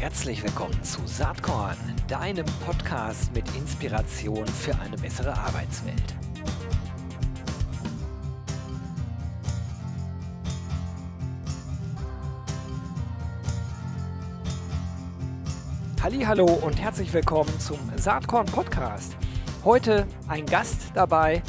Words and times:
Herzlich 0.00 0.44
willkommen 0.44 0.80
zu 0.84 1.04
Saatkorn, 1.06 1.76
deinem 2.06 2.46
Podcast 2.64 3.34
mit 3.34 3.44
Inspiration 3.56 4.46
für 4.46 4.72
eine 4.78 4.96
bessere 4.96 5.36
Arbeitswelt. 5.36 6.14
Hallo 16.00 16.46
und 16.46 16.80
herzlich 16.80 17.12
willkommen 17.12 17.58
zum 17.58 17.80
Saatkorn 17.96 18.46
Podcast. 18.46 19.16
Heute 19.64 20.06
ein 20.28 20.46
Gast 20.46 20.92
dabei, 20.94 21.42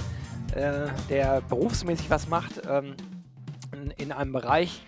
äh, 0.56 0.88
der 1.08 1.42
berufsmäßig 1.42 2.10
was 2.10 2.28
macht 2.28 2.64
ähm, 2.68 2.96
in, 3.72 3.92
in 3.92 4.12
einem 4.12 4.34
Bereich, 4.34 4.84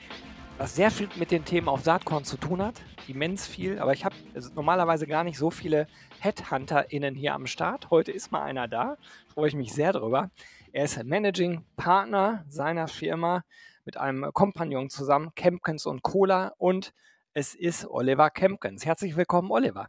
was 0.57 0.75
sehr 0.75 0.89
viel 0.89 1.09
mit 1.15 1.29
den 1.29 1.45
Themen 1.45 1.69
auf 1.69 1.83
Saatkorn 1.83 2.23
zu 2.23 2.37
tun 2.37 2.63
hat. 2.63 2.81
Immens 3.07 3.47
viel, 3.47 3.79
aber 3.79 3.93
ich 3.93 4.05
habe 4.05 4.15
normalerweise 4.55 5.07
gar 5.07 5.23
nicht 5.23 5.37
so 5.37 5.51
viele 5.51 5.87
HeadhunterInnen 6.19 7.15
hier 7.15 7.33
am 7.33 7.47
Start. 7.47 7.89
Heute 7.89 8.11
ist 8.11 8.31
mal 8.31 8.43
einer 8.43 8.67
da, 8.67 8.97
freue 9.33 9.47
ich 9.47 9.55
mich 9.55 9.73
sehr 9.73 9.93
drüber. 9.93 10.29
Er 10.71 10.85
ist 10.85 11.03
Managing 11.03 11.63
Partner 11.75 12.45
seiner 12.47 12.87
Firma 12.87 13.43
mit 13.85 13.97
einem 13.97 14.31
Kompagnon 14.33 14.89
zusammen, 14.89 15.33
Kempkens 15.35 15.85
und 15.85 16.03
Cola 16.03 16.53
und 16.57 16.93
es 17.33 17.55
ist 17.55 17.85
Oliver 17.89 18.29
Kempkens. 18.29 18.85
Herzlich 18.85 19.15
willkommen, 19.15 19.51
Oliver. 19.51 19.87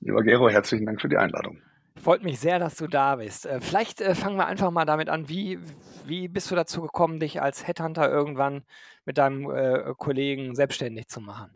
Lieber 0.00 0.22
Gero, 0.22 0.48
herzlichen 0.48 0.86
Dank 0.86 1.00
für 1.00 1.08
die 1.08 1.18
Einladung. 1.18 1.62
Freut 1.96 2.22
mich 2.22 2.40
sehr, 2.40 2.58
dass 2.58 2.76
du 2.76 2.86
da 2.86 3.16
bist. 3.16 3.46
Äh, 3.46 3.60
vielleicht 3.60 4.00
äh, 4.00 4.14
fangen 4.14 4.36
wir 4.36 4.46
einfach 4.46 4.70
mal 4.70 4.84
damit 4.84 5.08
an. 5.08 5.28
Wie, 5.28 5.58
wie 6.06 6.28
bist 6.28 6.50
du 6.50 6.54
dazu 6.54 6.82
gekommen, 6.82 7.20
dich 7.20 7.42
als 7.42 7.66
Headhunter 7.66 8.10
irgendwann 8.10 8.64
mit 9.04 9.18
deinem 9.18 9.50
äh, 9.50 9.94
Kollegen 9.96 10.54
selbstständig 10.54 11.08
zu 11.08 11.20
machen? 11.20 11.50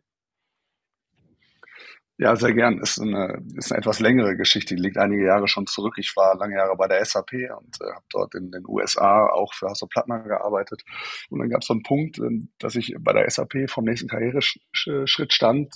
Ja, 2.16 2.36
sehr 2.36 2.52
gern. 2.54 2.78
Ist 2.78 3.00
eine, 3.00 3.42
ist 3.56 3.72
eine 3.72 3.78
etwas 3.80 3.98
längere 3.98 4.36
Geschichte, 4.36 4.76
die 4.76 4.82
liegt 4.82 4.98
einige 4.98 5.24
Jahre 5.26 5.48
schon 5.48 5.66
zurück. 5.66 5.94
Ich 5.98 6.14
war 6.14 6.36
lange 6.36 6.54
Jahre 6.54 6.76
bei 6.76 6.86
der 6.86 7.04
SAP 7.04 7.32
und 7.32 7.80
äh, 7.80 7.92
habe 7.92 8.04
dort 8.10 8.34
in 8.36 8.52
den 8.52 8.64
USA 8.68 9.26
auch 9.26 9.52
für 9.52 9.68
Hasso 9.68 9.86
Plattner 9.86 10.20
gearbeitet. 10.20 10.84
Und 11.30 11.40
dann 11.40 11.50
gab 11.50 11.62
es 11.62 11.66
so 11.66 11.74
einen 11.74 11.82
Punkt, 11.82 12.18
äh, 12.18 12.40
dass 12.58 12.76
ich 12.76 12.94
bei 13.00 13.12
der 13.12 13.28
SAP 13.28 13.68
vom 13.68 13.84
nächsten 13.84 14.08
Karriereschritt 14.08 15.32
stand, 15.32 15.74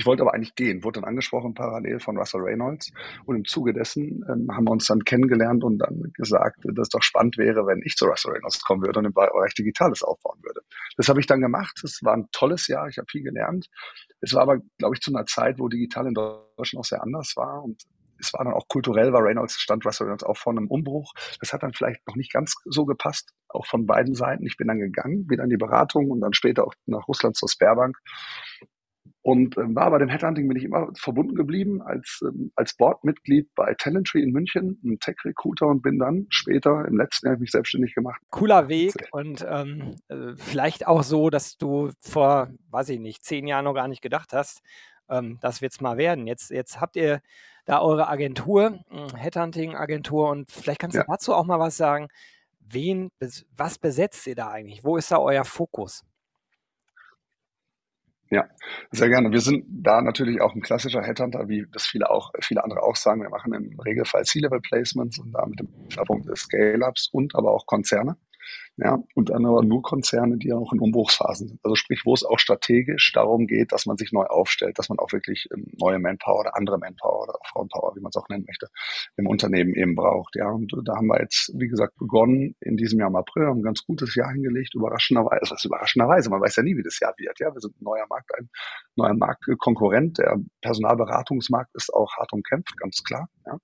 ich 0.00 0.06
wollte 0.06 0.22
aber 0.22 0.32
eigentlich 0.32 0.54
gehen, 0.54 0.82
wurde 0.82 1.00
dann 1.00 1.08
angesprochen 1.10 1.52
parallel 1.52 2.00
von 2.00 2.16
Russell 2.16 2.40
Reynolds. 2.40 2.90
Und 3.26 3.36
im 3.36 3.44
Zuge 3.44 3.74
dessen 3.74 4.24
ähm, 4.30 4.48
haben 4.50 4.64
wir 4.64 4.70
uns 4.70 4.86
dann 4.86 5.04
kennengelernt 5.04 5.62
und 5.62 5.76
dann 5.76 6.10
gesagt, 6.14 6.60
dass 6.64 6.86
es 6.86 6.88
doch 6.88 7.02
spannend 7.02 7.36
wäre, 7.36 7.66
wenn 7.66 7.82
ich 7.84 7.96
zu 7.96 8.06
Russell 8.06 8.32
Reynolds 8.32 8.62
kommen 8.62 8.80
würde 8.80 9.00
und 9.00 9.04
im 9.04 9.12
Bereich 9.12 9.52
Digitales 9.52 10.02
aufbauen 10.02 10.38
würde. 10.42 10.62
Das 10.96 11.10
habe 11.10 11.20
ich 11.20 11.26
dann 11.26 11.42
gemacht. 11.42 11.78
Es 11.84 12.02
war 12.02 12.14
ein 12.14 12.28
tolles 12.32 12.66
Jahr. 12.66 12.88
Ich 12.88 12.96
habe 12.96 13.08
viel 13.10 13.22
gelernt. 13.22 13.68
Es 14.22 14.32
war 14.32 14.40
aber, 14.40 14.60
glaube 14.78 14.94
ich, 14.94 15.02
zu 15.02 15.14
einer 15.14 15.26
Zeit, 15.26 15.58
wo 15.58 15.68
digital 15.68 16.06
in 16.06 16.14
Deutschland 16.14 16.80
auch 16.80 16.88
sehr 16.88 17.02
anders 17.02 17.34
war 17.36 17.62
und 17.62 17.82
es 18.22 18.32
war 18.34 18.44
dann 18.44 18.52
auch 18.52 18.68
kulturell, 18.68 19.14
war 19.14 19.22
Reynolds 19.22 19.58
stand 19.58 19.84
Russell 19.86 20.04
Reynolds 20.04 20.24
auch 20.24 20.36
vor 20.36 20.52
einem 20.52 20.66
Umbruch. 20.68 21.14
Das 21.40 21.54
hat 21.54 21.62
dann 21.62 21.72
vielleicht 21.72 22.06
noch 22.06 22.16
nicht 22.16 22.30
ganz 22.30 22.54
so 22.66 22.84
gepasst, 22.84 23.30
auch 23.48 23.64
von 23.64 23.86
beiden 23.86 24.14
Seiten. 24.14 24.44
Ich 24.44 24.58
bin 24.58 24.68
dann 24.68 24.78
gegangen, 24.78 25.28
wieder 25.30 25.44
in 25.44 25.48
die 25.50 25.56
Beratung 25.56 26.10
und 26.10 26.20
dann 26.20 26.34
später 26.34 26.66
auch 26.66 26.74
nach 26.84 27.08
Russland 27.08 27.36
zur 27.36 27.48
Sperrbank 27.48 27.96
und 29.22 29.56
äh, 29.58 29.74
war 29.74 29.90
bei 29.90 29.98
dem 29.98 30.08
Headhunting 30.08 30.48
bin 30.48 30.56
ich 30.56 30.64
immer 30.64 30.88
verbunden 30.96 31.34
geblieben 31.34 31.82
als, 31.82 32.20
ähm, 32.22 32.52
als 32.56 32.74
Boardmitglied 32.76 33.54
bei 33.54 33.74
Talentry 33.74 34.22
in 34.22 34.32
München, 34.32 34.80
ein 34.82 34.98
Tech-Recruiter 34.98 35.66
und 35.66 35.82
bin 35.82 35.98
dann 35.98 36.26
später 36.30 36.86
im 36.86 36.96
letzten 36.96 37.26
Jahr 37.26 37.36
mich 37.36 37.50
selbstständig 37.50 37.94
gemacht. 37.94 38.20
Cooler 38.30 38.68
Weg 38.68 38.94
und 39.12 39.46
ähm, 39.48 39.96
äh, 40.08 40.34
vielleicht 40.36 40.86
auch 40.86 41.02
so, 41.02 41.28
dass 41.28 41.58
du 41.58 41.90
vor, 42.00 42.48
weiß 42.70 42.88
ich 42.90 42.98
nicht, 43.00 43.22
zehn 43.22 43.46
Jahren 43.46 43.64
noch 43.64 43.74
gar 43.74 43.88
nicht 43.88 44.02
gedacht 44.02 44.32
hast, 44.32 44.62
ähm, 45.10 45.38
das 45.40 45.60
wird 45.60 45.72
es 45.72 45.80
mal 45.80 45.98
werden. 45.98 46.26
Jetzt, 46.26 46.50
jetzt 46.50 46.80
habt 46.80 46.96
ihr 46.96 47.20
da 47.66 47.82
eure 47.82 48.08
Agentur, 48.08 48.80
hm, 48.88 49.16
Headhunting-Agentur 49.16 50.30
und 50.30 50.50
vielleicht 50.50 50.80
kannst 50.80 50.94
du 50.94 51.00
ja. 51.00 51.06
dazu 51.06 51.34
auch 51.34 51.44
mal 51.44 51.58
was 51.58 51.76
sagen. 51.76 52.08
Wen, 52.60 53.10
was 53.56 53.78
besetzt 53.78 54.26
ihr 54.26 54.36
da 54.36 54.48
eigentlich? 54.48 54.84
Wo 54.84 54.96
ist 54.96 55.10
da 55.10 55.18
euer 55.18 55.44
Fokus? 55.44 56.04
Ja, 58.32 58.48
sehr 58.92 59.08
gerne. 59.08 59.32
Wir 59.32 59.40
sind 59.40 59.64
da 59.68 60.00
natürlich 60.02 60.40
auch 60.40 60.54
ein 60.54 60.60
klassischer 60.62 61.02
Headhunter, 61.02 61.48
wie 61.48 61.66
das 61.72 61.84
viele 61.86 62.08
auch, 62.10 62.30
viele 62.40 62.62
andere 62.62 62.82
auch 62.84 62.94
sagen. 62.94 63.22
Wir 63.22 63.28
machen 63.28 63.52
im 63.52 63.78
Regelfall 63.80 64.24
C-Level-Placements 64.24 65.18
und 65.18 65.32
da 65.32 65.44
mit 65.46 65.58
dem 65.58 65.68
Schwerpunkt 65.88 66.28
des 66.28 66.40
Scale-Ups 66.42 67.08
und 67.12 67.34
aber 67.34 67.50
auch 67.50 67.66
Konzerne. 67.66 68.16
Ja, 68.82 68.98
und 69.14 69.28
dann 69.28 69.44
aber 69.44 69.62
nur 69.62 69.82
Konzerne, 69.82 70.38
die 70.38 70.48
ja 70.48 70.56
auch 70.56 70.72
in 70.72 70.80
Umbruchsphasen 70.80 71.48
sind. 71.48 71.60
Also 71.62 71.74
sprich, 71.74 72.06
wo 72.06 72.14
es 72.14 72.24
auch 72.24 72.38
strategisch 72.38 73.12
darum 73.12 73.46
geht, 73.46 73.72
dass 73.72 73.84
man 73.84 73.98
sich 73.98 74.10
neu 74.10 74.24
aufstellt, 74.24 74.78
dass 74.78 74.88
man 74.88 74.98
auch 74.98 75.12
wirklich 75.12 75.48
ähm, 75.52 75.66
neue 75.78 75.98
Manpower 75.98 76.40
oder 76.40 76.56
andere 76.56 76.78
Manpower 76.78 77.24
oder 77.24 77.38
Frauenpower, 77.52 77.94
wie 77.94 78.00
man 78.00 78.08
es 78.08 78.16
auch 78.16 78.28
nennen 78.30 78.46
möchte, 78.46 78.68
im 79.18 79.26
Unternehmen 79.26 79.74
eben 79.74 79.94
braucht. 79.94 80.34
Ja, 80.34 80.48
und 80.48 80.72
da 80.84 80.96
haben 80.96 81.08
wir 81.08 81.20
jetzt, 81.20 81.52
wie 81.58 81.68
gesagt, 81.68 81.94
begonnen 81.98 82.56
in 82.60 82.78
diesem 82.78 83.00
Jahr 83.00 83.10
im 83.10 83.16
April, 83.16 83.48
haben 83.48 83.60
ein 83.60 83.64
ganz 83.64 83.84
gutes 83.84 84.14
Jahr 84.14 84.32
hingelegt, 84.32 84.74
überraschenderweise, 84.74 85.52
also 85.52 85.68
überraschenderweise, 85.68 86.30
man 86.30 86.40
weiß 86.40 86.56
ja 86.56 86.62
nie, 86.62 86.76
wie 86.78 86.82
das 86.82 86.98
Jahr 87.00 87.12
wird. 87.18 87.38
Ja, 87.38 87.52
wir 87.52 87.60
sind 87.60 87.78
ein 87.78 87.84
neuer 87.84 88.06
Markt, 88.08 88.30
ein 88.38 88.48
neuer 88.96 89.14
Marktkonkurrent. 89.14 90.16
Der 90.18 90.38
Personalberatungsmarkt 90.62 91.74
ist 91.74 91.92
auch 91.92 92.16
hart 92.16 92.32
umkämpft, 92.32 92.78
ganz 92.78 93.02
klar. 93.04 93.28
Ja. 93.44 93.58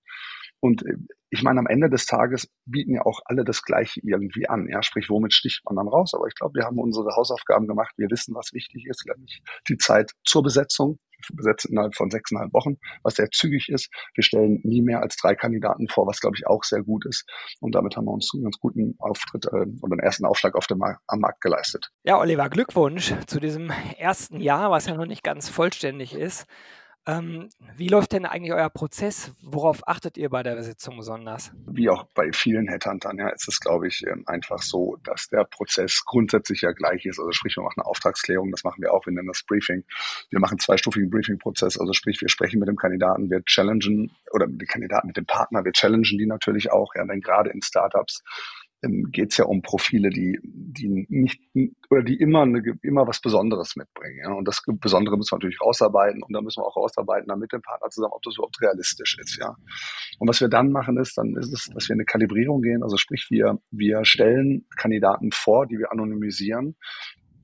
Und 0.61 0.85
äh, 0.87 0.97
ich 1.31 1.43
meine, 1.43 1.61
am 1.61 1.67
Ende 1.67 1.91
des 1.91 2.07
Tages 2.07 2.49
bieten 2.65 2.95
ja 2.95 3.03
auch 3.05 3.21
alle 3.25 3.45
das 3.45 3.63
Gleiche 3.63 4.01
irgendwie 4.03 4.49
an. 4.49 4.69
Ja, 4.69 4.83
sprich, 4.83 5.11
womit 5.11 5.35
sticht 5.35 5.63
man 5.65 5.77
dann 5.77 5.89
raus? 5.89 6.15
Aber 6.15 6.27
ich 6.27 6.35
glaube, 6.35 6.55
wir 6.55 6.65
haben 6.65 6.79
unsere 6.79 7.15
Hausaufgaben 7.17 7.67
gemacht. 7.67 7.93
Wir 7.97 8.09
wissen, 8.11 8.35
was 8.35 8.53
wichtig 8.53 8.87
ist, 8.87 9.05
nämlich 9.07 9.43
die 9.69 9.77
Zeit 9.77 10.13
zur 10.25 10.43
Besetzung. 10.43 10.99
Wir 11.29 11.37
besetzen 11.37 11.73
innerhalb 11.73 11.95
von 11.95 12.11
sechseinhalb 12.11 12.53
Wochen, 12.53 12.77
was 13.03 13.15
sehr 13.15 13.31
zügig 13.31 13.69
ist. 13.69 13.91
Wir 14.15 14.23
stellen 14.23 14.61
nie 14.65 14.83
mehr 14.83 15.01
als 15.01 15.17
drei 15.17 15.35
Kandidaten 15.35 15.89
vor, 15.89 16.07
was 16.07 16.21
glaube 16.21 16.37
ich 16.37 16.47
auch 16.47 16.63
sehr 16.63 16.83
gut 16.83 17.07
ist. 17.07 17.25
Und 17.61 17.75
damit 17.75 17.97
haben 17.97 18.05
wir 18.05 18.13
uns 18.13 18.31
einen 18.35 18.45
ganz 18.45 18.59
guten 18.59 18.95
Auftritt 18.99 19.47
äh, 19.47 19.67
und 19.81 19.93
einen 19.93 20.01
ersten 20.01 20.27
Aufschlag 20.27 20.55
auf 20.55 20.67
dem 20.67 20.79
Mar 20.79 21.01
am 21.07 21.21
Markt 21.21 21.41
geleistet. 21.41 21.91
Ja, 22.05 22.19
Oliver, 22.19 22.49
Glückwunsch 22.51 23.15
zu 23.27 23.41
diesem 23.41 23.73
ersten 23.99 24.41
Jahr, 24.41 24.71
was 24.71 24.87
ja 24.87 24.95
noch 24.95 25.07
nicht 25.07 25.25
ganz 25.25 25.49
vollständig 25.49 26.15
ist. 26.15 26.47
Ähm, 27.09 27.51
wie 27.77 27.87
läuft 27.87 28.13
denn 28.13 28.27
eigentlich 28.27 28.53
euer 28.53 28.69
Prozess? 28.69 29.33
Worauf 29.41 29.87
achtet 29.87 30.17
ihr 30.19 30.29
bei 30.29 30.43
der 30.43 30.57
Besetzung 30.57 30.97
besonders? 30.97 31.53
Wie 31.67 31.89
auch 31.89 32.05
bei 32.15 32.33
vielen 32.33 32.67
Headhuntern, 32.67 33.19
ja, 33.19 33.29
ist 33.29 33.47
es, 33.47 33.61
glaube 33.61 33.87
ich, 33.87 34.05
ähm, 34.07 34.25
einfach 34.27 34.61
so, 34.61 34.97
dass 35.05 35.29
der 35.29 35.45
Prozess 35.45 36.03
grundsätzlich 36.05 36.63
ja 36.63 36.73
gleich 36.73 37.07
ist. 37.07 37.21
Also 37.21 37.31
sprich, 37.31 37.57
wir 37.57 37.63
machen 37.63 37.81
eine 37.81 37.87
Auftragsklärung, 37.87 38.51
das 38.51 38.65
machen 38.65 38.83
wir 38.83 38.93
auch, 38.93 39.07
wir 39.07 39.13
nennen 39.13 39.29
das 39.29 39.45
Briefing. 39.45 39.85
Wir 40.31 40.41
machen 40.41 40.55
einen 40.55 40.59
zweistufigen 40.59 41.09
Briefing-Prozess, 41.09 41.79
also 41.79 41.93
sprich, 41.93 42.21
wir 42.21 42.29
sprechen 42.29 42.59
mit 42.59 42.69
dem 42.69 42.77
Kandidaten, 42.77 43.31
wir 43.31 43.45
challengen, 43.45 44.11
oder 44.33 44.49
mit 44.49 44.61
dem 44.61 44.67
Kandidaten, 44.69 45.07
mit 45.07 45.17
dem 45.17 45.27
Partner, 45.27 45.65
wir 45.65 45.73
challengen 45.73 46.19
die 46.19 46.27
natürlich 46.27 46.73
auch, 46.73 46.93
ja, 46.97 47.05
denn 47.05 47.21
gerade 47.21 47.51
in 47.51 47.63
Startups 47.63 48.25
ähm, 48.87 49.11
geht 49.11 49.33
es 49.33 49.37
ja 49.39 49.45
um 49.45 49.63
Profile, 49.63 50.11
die, 50.11 50.39
die 50.43 51.07
nicht 51.09 51.41
oder 51.91 52.03
die 52.03 52.17
immer 52.17 52.43
eine, 52.43 52.63
immer 52.83 53.07
was 53.07 53.21
Besonderes 53.21 53.77
mitbringen. 53.77 54.19
Ja? 54.23 54.33
Und 54.33 54.47
das 54.47 54.63
Besondere 54.67 55.17
müssen 55.17 55.33
wir 55.33 55.37
natürlich 55.37 55.61
rausarbeiten 55.61 56.23
und 56.23 56.33
da 56.33 56.41
müssen 56.41 56.61
wir 56.61 56.67
auch 56.67 56.77
rausarbeiten, 56.77 57.29
dann 57.29 57.39
mit 57.39 57.53
dem 57.53 57.63
Partner 57.63 57.89
zusammen, 57.91 58.13
ob 58.15 58.23
das 58.23 58.37
überhaupt 58.37 58.61
realistisch 58.61 59.17
ist. 59.21 59.39
Ja. 59.39 59.57
Und 60.19 60.29
was 60.29 60.41
wir 60.41 60.49
dann 60.49 60.71
machen 60.71 60.99
ist, 60.99 61.17
dann 61.19 61.37
ist 61.37 61.53
es, 61.53 61.67
dass 61.73 61.89
wir 61.89 61.95
eine 61.95 62.05
Kalibrierung 62.05 62.63
gehen. 62.63 62.83
Also 62.83 62.97
sprich, 62.97 63.27
wir, 63.31 63.59
wir 63.71 64.05
stellen 64.05 64.67
Kandidaten 64.77 65.31
vor, 65.33 65.67
die 65.67 65.79
wir 65.79 65.93
anonymisieren. 65.93 66.77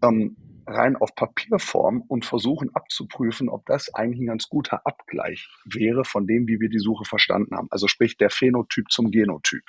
Ähm, 0.02 0.36
rein 0.72 0.96
auf 0.96 1.14
Papierform 1.14 2.02
und 2.08 2.24
versuchen 2.24 2.74
abzuprüfen, 2.74 3.48
ob 3.48 3.66
das 3.66 3.94
eigentlich 3.94 4.20
ein 4.20 4.26
ganz 4.26 4.48
guter 4.48 4.86
Abgleich 4.86 5.48
wäre 5.64 6.04
von 6.04 6.26
dem, 6.26 6.48
wie 6.48 6.60
wir 6.60 6.68
die 6.68 6.78
Suche 6.78 7.04
verstanden 7.04 7.56
haben. 7.56 7.68
Also 7.70 7.88
sprich 7.88 8.16
der 8.16 8.30
Phänotyp 8.30 8.90
zum 8.90 9.10
Genotyp. 9.10 9.64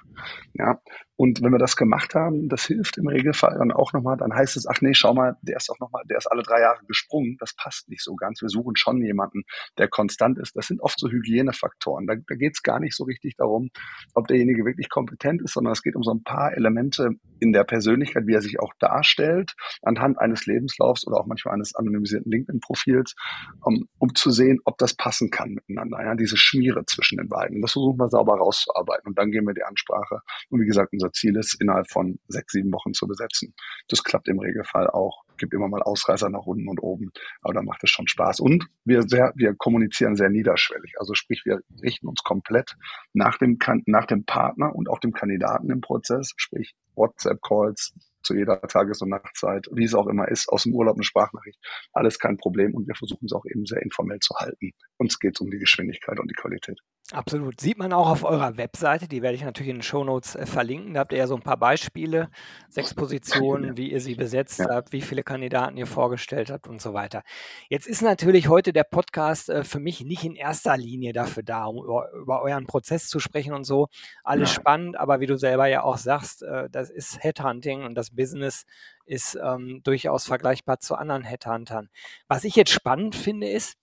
Ja, 0.53 0.79
und 1.15 1.43
wenn 1.43 1.51
wir 1.51 1.59
das 1.59 1.75
gemacht 1.75 2.15
haben, 2.15 2.49
das 2.49 2.65
hilft 2.65 2.97
im 2.97 3.07
Regelfall 3.07 3.55
dann 3.57 3.71
auch 3.71 3.93
nochmal, 3.93 4.17
dann 4.17 4.33
heißt 4.33 4.57
es, 4.57 4.67
ach 4.67 4.81
nee, 4.81 4.93
schau 4.93 5.13
mal, 5.13 5.37
der 5.43 5.57
ist 5.57 5.69
auch 5.69 5.79
nochmal, 5.79 6.03
der 6.09 6.17
ist 6.17 6.27
alle 6.27 6.41
drei 6.41 6.61
Jahre 6.61 6.83
gesprungen, 6.87 7.37
das 7.39 7.53
passt 7.55 7.87
nicht 7.87 8.03
so 8.03 8.15
ganz. 8.15 8.41
Wir 8.41 8.49
suchen 8.49 8.75
schon 8.75 9.01
jemanden, 9.03 9.43
der 9.77 9.87
konstant 9.87 10.39
ist. 10.39 10.55
Das 10.55 10.67
sind 10.67 10.81
oft 10.81 10.99
so 10.99 11.09
Hygienefaktoren. 11.09 12.07
Da, 12.07 12.15
da 12.15 12.35
geht 12.35 12.55
es 12.55 12.63
gar 12.63 12.79
nicht 12.79 12.95
so 12.95 13.03
richtig 13.03 13.35
darum, 13.37 13.69
ob 14.15 14.27
derjenige 14.27 14.65
wirklich 14.65 14.89
kompetent 14.89 15.41
ist, 15.43 15.53
sondern 15.53 15.73
es 15.73 15.83
geht 15.83 15.95
um 15.95 16.03
so 16.03 16.11
ein 16.11 16.23
paar 16.23 16.53
Elemente 16.57 17.11
in 17.39 17.53
der 17.53 17.63
Persönlichkeit, 17.63 18.25
wie 18.25 18.33
er 18.33 18.41
sich 18.41 18.59
auch 18.59 18.73
darstellt, 18.79 19.53
anhand 19.83 20.17
eines 20.19 20.45
Lebenslaufs 20.47 20.92
oder 21.07 21.17
auch 21.17 21.25
manchmal 21.25 21.55
eines 21.55 21.75
anonymisierten 21.75 22.31
LinkedIn-Profils, 22.31 23.15
um, 23.61 23.87
um 23.99 24.15
zu 24.15 24.31
sehen, 24.31 24.59
ob 24.65 24.77
das 24.77 24.93
passen 24.93 25.29
kann 25.29 25.51
miteinander. 25.51 26.03
Ja, 26.03 26.15
diese 26.15 26.37
Schmiere 26.37 26.85
zwischen 26.85 27.17
den 27.17 27.29
beiden. 27.29 27.61
Das 27.61 27.73
versuchen 27.73 27.97
wir 27.97 28.09
sauber 28.09 28.37
rauszuarbeiten. 28.37 29.07
Und 29.07 29.17
dann 29.17 29.31
gehen 29.31 29.45
wir 29.45 29.53
die 29.53 29.63
Ansprache. 29.63 30.19
Und 30.49 30.61
wie 30.61 30.65
gesagt, 30.65 30.93
unser 30.93 31.11
Ziel 31.11 31.35
ist, 31.37 31.59
innerhalb 31.59 31.89
von 31.89 32.19
sechs, 32.27 32.53
sieben 32.53 32.71
Wochen 32.71 32.93
zu 32.93 33.07
besetzen. 33.07 33.53
Das 33.87 34.03
klappt 34.03 34.27
im 34.27 34.39
Regelfall 34.39 34.87
auch. 34.89 35.23
Gibt 35.37 35.53
immer 35.53 35.67
mal 35.67 35.81
Ausreißer 35.81 36.29
nach 36.29 36.45
unten 36.45 36.67
und 36.69 36.81
oben, 36.81 37.11
aber 37.41 37.55
da 37.55 37.63
macht 37.63 37.83
es 37.83 37.89
schon 37.89 38.07
Spaß. 38.07 38.39
Und 38.39 38.67
wir 38.85 39.01
sehr, 39.01 39.33
wir 39.35 39.55
kommunizieren 39.55 40.15
sehr 40.15 40.29
niederschwellig. 40.29 40.93
Also 40.99 41.15
sprich, 41.15 41.43
wir 41.45 41.61
richten 41.81 42.07
uns 42.07 42.21
komplett 42.23 42.75
nach 43.13 43.37
dem, 43.39 43.57
nach 43.85 44.05
dem 44.05 44.25
Partner 44.25 44.75
und 44.75 44.89
auch 44.89 44.99
dem 44.99 45.11
Kandidaten 45.11 45.69
im 45.71 45.81
Prozess, 45.81 46.33
sprich 46.37 46.75
WhatsApp-Calls, 46.95 47.93
zu 48.23 48.35
jeder 48.35 48.59
Tages- 48.61 49.01
und 49.01 49.09
Nachtzeit, 49.09 49.67
wie 49.71 49.85
es 49.85 49.93
auch 49.93 50.07
immer 50.07 50.27
ist, 50.27 50.49
aus 50.49 50.63
dem 50.63 50.73
Urlaub 50.73 50.95
eine 50.95 51.03
Sprachnachricht, 51.03 51.59
alles 51.93 52.19
kein 52.19 52.37
Problem 52.37 52.73
und 52.73 52.87
wir 52.87 52.95
versuchen 52.95 53.25
es 53.25 53.33
auch 53.33 53.45
eben 53.45 53.65
sehr 53.65 53.81
informell 53.81 54.19
zu 54.19 54.35
halten. 54.35 54.71
Uns 54.97 55.19
geht 55.19 55.35
es 55.35 55.41
um 55.41 55.51
die 55.51 55.59
Geschwindigkeit 55.59 56.19
und 56.19 56.29
die 56.29 56.35
Qualität. 56.35 56.79
Absolut. 57.13 57.61
Sieht 57.61 57.77
man 57.77 57.93
auch 57.93 58.09
auf 58.09 58.23
eurer 58.23 58.57
Webseite, 58.57 59.07
die 59.07 59.21
werde 59.21 59.35
ich 59.35 59.43
natürlich 59.43 59.69
in 59.69 59.77
den 59.77 59.83
Shownotes 59.83 60.33
äh, 60.35 60.47
verlinken. 60.47 60.95
Da 60.95 61.01
habt 61.01 61.11
ihr 61.11 61.19
ja 61.19 61.27
so 61.27 61.35
ein 61.35 61.43
paar 61.43 61.57
Beispiele, 61.57 62.29
sechs 62.69 62.95
Positionen, 62.95 63.77
wie 63.77 63.91
ihr 63.91 64.01
sie 64.01 64.15
besetzt 64.15 64.57
ja. 64.57 64.67
habt, 64.69 64.93
wie 64.93 65.01
viele 65.01 65.21
Kandidaten 65.21 65.77
ihr 65.77 65.85
vorgestellt 65.85 66.49
habt 66.49 66.67
und 66.67 66.81
so 66.81 66.95
weiter. 66.95 67.21
Jetzt 67.69 67.85
ist 67.85 68.01
natürlich 68.01 68.47
heute 68.47 68.73
der 68.73 68.83
Podcast 68.83 69.49
äh, 69.49 69.63
für 69.63 69.79
mich 69.79 70.01
nicht 70.01 70.23
in 70.23 70.35
erster 70.35 70.75
Linie 70.75 71.13
dafür 71.13 71.43
da, 71.43 71.65
um 71.65 71.83
über, 71.83 72.11
über 72.13 72.41
euren 72.41 72.65
Prozess 72.65 73.07
zu 73.07 73.19
sprechen 73.19 73.53
und 73.53 73.63
so. 73.63 73.89
Alles 74.23 74.49
ja. 74.49 74.55
spannend, 74.55 74.97
aber 74.97 75.19
wie 75.19 75.27
du 75.27 75.37
selber 75.37 75.67
ja 75.67 75.83
auch 75.83 75.97
sagst, 75.97 76.41
äh, 76.41 76.67
das 76.71 76.89
ist 76.89 77.23
Headhunting 77.23 77.83
und 77.83 77.93
das 77.93 78.09
Business 78.09 78.65
ist 79.05 79.35
ähm, 79.35 79.81
durchaus 79.83 80.25
vergleichbar 80.25 80.79
zu 80.79 80.95
anderen 80.95 81.23
Headhuntern. 81.23 81.89
Was 82.27 82.43
ich 82.43 82.55
jetzt 82.55 82.71
spannend 82.71 83.15
finde, 83.15 83.49
ist, 83.49 83.75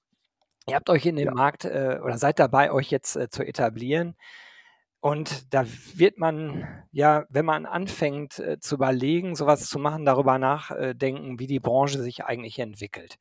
Ihr 0.70 0.76
habt 0.76 0.90
euch 0.90 1.04
in 1.06 1.16
den 1.16 1.26
ja. 1.26 1.34
Markt 1.34 1.64
äh, 1.64 1.98
oder 2.02 2.16
seid 2.16 2.38
dabei, 2.38 2.72
euch 2.72 2.90
jetzt 2.90 3.16
äh, 3.16 3.28
zu 3.28 3.42
etablieren. 3.42 4.14
Und 5.00 5.52
da 5.52 5.64
wird 5.94 6.18
man, 6.18 6.84
ja, 6.92 7.24
wenn 7.30 7.44
man 7.44 7.66
anfängt 7.66 8.38
äh, 8.38 8.58
zu 8.60 8.76
überlegen, 8.76 9.34
sowas 9.34 9.68
zu 9.68 9.78
machen, 9.78 10.04
darüber 10.04 10.38
nachdenken, 10.38 11.38
wie 11.38 11.46
die 11.46 11.60
Branche 11.60 12.02
sich 12.02 12.24
eigentlich 12.24 12.58
entwickelt. 12.58 13.16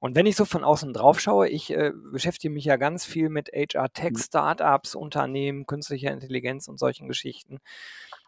Und 0.00 0.16
wenn 0.16 0.26
ich 0.26 0.34
so 0.34 0.44
von 0.44 0.64
außen 0.64 0.92
drauf 0.92 1.20
schaue, 1.20 1.48
ich 1.48 1.70
äh, 1.70 1.92
beschäftige 2.12 2.52
mich 2.52 2.64
ja 2.64 2.76
ganz 2.76 3.04
viel 3.04 3.28
mit 3.28 3.50
HR-Tech, 3.54 4.12
mhm. 4.12 4.18
Startups, 4.18 4.94
Unternehmen, 4.94 5.64
künstlicher 5.66 6.10
Intelligenz 6.10 6.66
und 6.68 6.78
solchen 6.78 7.06
Geschichten. 7.08 7.58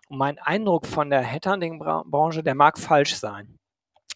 Und 0.09 0.19
mein 0.19 0.39
Eindruck 0.39 0.87
von 0.87 1.11
der 1.11 1.23
Headhunting-Branche, 1.23 2.43
der 2.43 2.55
mag 2.55 2.79
falsch 2.79 3.17
sein 3.17 3.59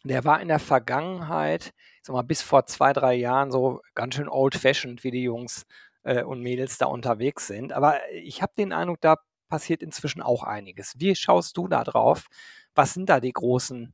der 0.04 0.24
war 0.24 0.40
in 0.40 0.48
der 0.48 0.58
Vergangenheit, 0.58 1.72
sag 2.08 2.14
mal, 2.14 2.22
bis 2.22 2.40
vor 2.40 2.64
zwei, 2.66 2.94
drei 2.94 3.14
Jahren 3.14 3.52
so 3.52 3.82
ganz 3.94 4.14
schön 4.14 4.28
old-fashioned, 4.28 5.04
wie 5.04 5.10
die 5.10 5.22
Jungs 5.22 5.66
äh, 6.04 6.24
und 6.24 6.40
Mädels 6.40 6.78
da 6.78 6.86
unterwegs 6.86 7.46
sind. 7.46 7.72
Aber 7.72 8.00
ich 8.12 8.40
habe 8.40 8.52
den 8.56 8.72
Eindruck, 8.72 9.00
da 9.02 9.18
passiert 9.48 9.82
inzwischen 9.82 10.22
auch 10.22 10.42
einiges. 10.42 10.94
Wie 10.98 11.14
schaust 11.14 11.56
du 11.58 11.68
da 11.68 11.84
drauf? 11.84 12.28
Was 12.74 12.94
sind 12.94 13.10
da 13.10 13.20
die 13.20 13.32
großen 13.32 13.92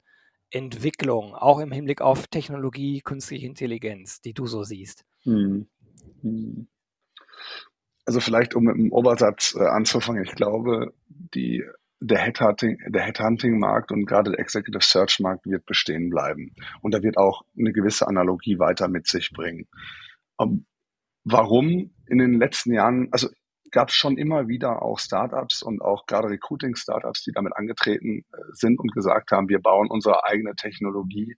Entwicklungen, 0.51 1.35
auch 1.35 1.59
im 1.59 1.73
Hinblick 1.73 2.01
auf 2.01 2.29
Technologie, 2.29 3.01
künstliche 3.01 3.47
Intelligenz, 3.47 4.21
die 4.21 4.33
du 4.33 4.47
so 4.47 4.63
siehst? 4.63 5.05
Hm. 5.25 5.67
Hm. 6.23 6.69
Also 8.05 8.21
vielleicht, 8.21 8.55
um 8.55 8.65
mit 8.65 8.77
dem 8.77 8.93
Obersatz 8.93 9.57
äh, 9.59 9.67
anzufangen, 9.67 10.23
ich 10.23 10.37
glaube, 10.37 10.95
die 11.09 11.65
der 12.01 12.19
Headhunting, 12.19 12.79
der 12.89 13.03
Headhunting-Markt 13.03 13.93
und 13.93 14.07
gerade 14.07 14.31
der 14.33 14.41
Executive 14.41 14.85
Search-Markt 14.85 15.47
wird 15.47 15.65
bestehen 15.67 16.11
bleiben. 16.11 16.55
Und 16.83 16.93
da 16.93 17.03
wird 17.03 17.17
auch 17.17 17.43
eine 17.59 17.73
gewisse 17.73 18.07
Analogie 18.07 18.59
weiter 18.59 18.89
mit 18.89 19.07
sich 19.07 19.31
bringen. 19.33 19.67
Um, 20.37 20.49
ähm, 20.49 20.67
warum 21.25 21.95
in 22.07 22.19
den 22.19 22.35
letzten 22.35 22.75
Jahren, 22.75 23.09
also 23.13 23.29
gab 23.71 23.89
es 23.89 23.95
schon 23.95 24.19
immer 24.19 24.47
wieder 24.49 24.83
auch 24.83 24.99
Startups 24.99 25.63
und 25.63 25.81
auch 25.81 26.07
gerade 26.07 26.29
Recruiting-Startups, 26.29 27.25
die 27.25 27.33
damit 27.33 27.57
angetreten 27.57 28.21
äh, 28.33 28.37
sind 28.53 28.79
und 28.79 28.93
gesagt 28.93 29.31
haben, 29.33 29.49
wir 29.49 29.61
bauen 29.61 29.89
unsere 29.89 30.25
eigene 30.25 30.55
Technologie 30.55 31.37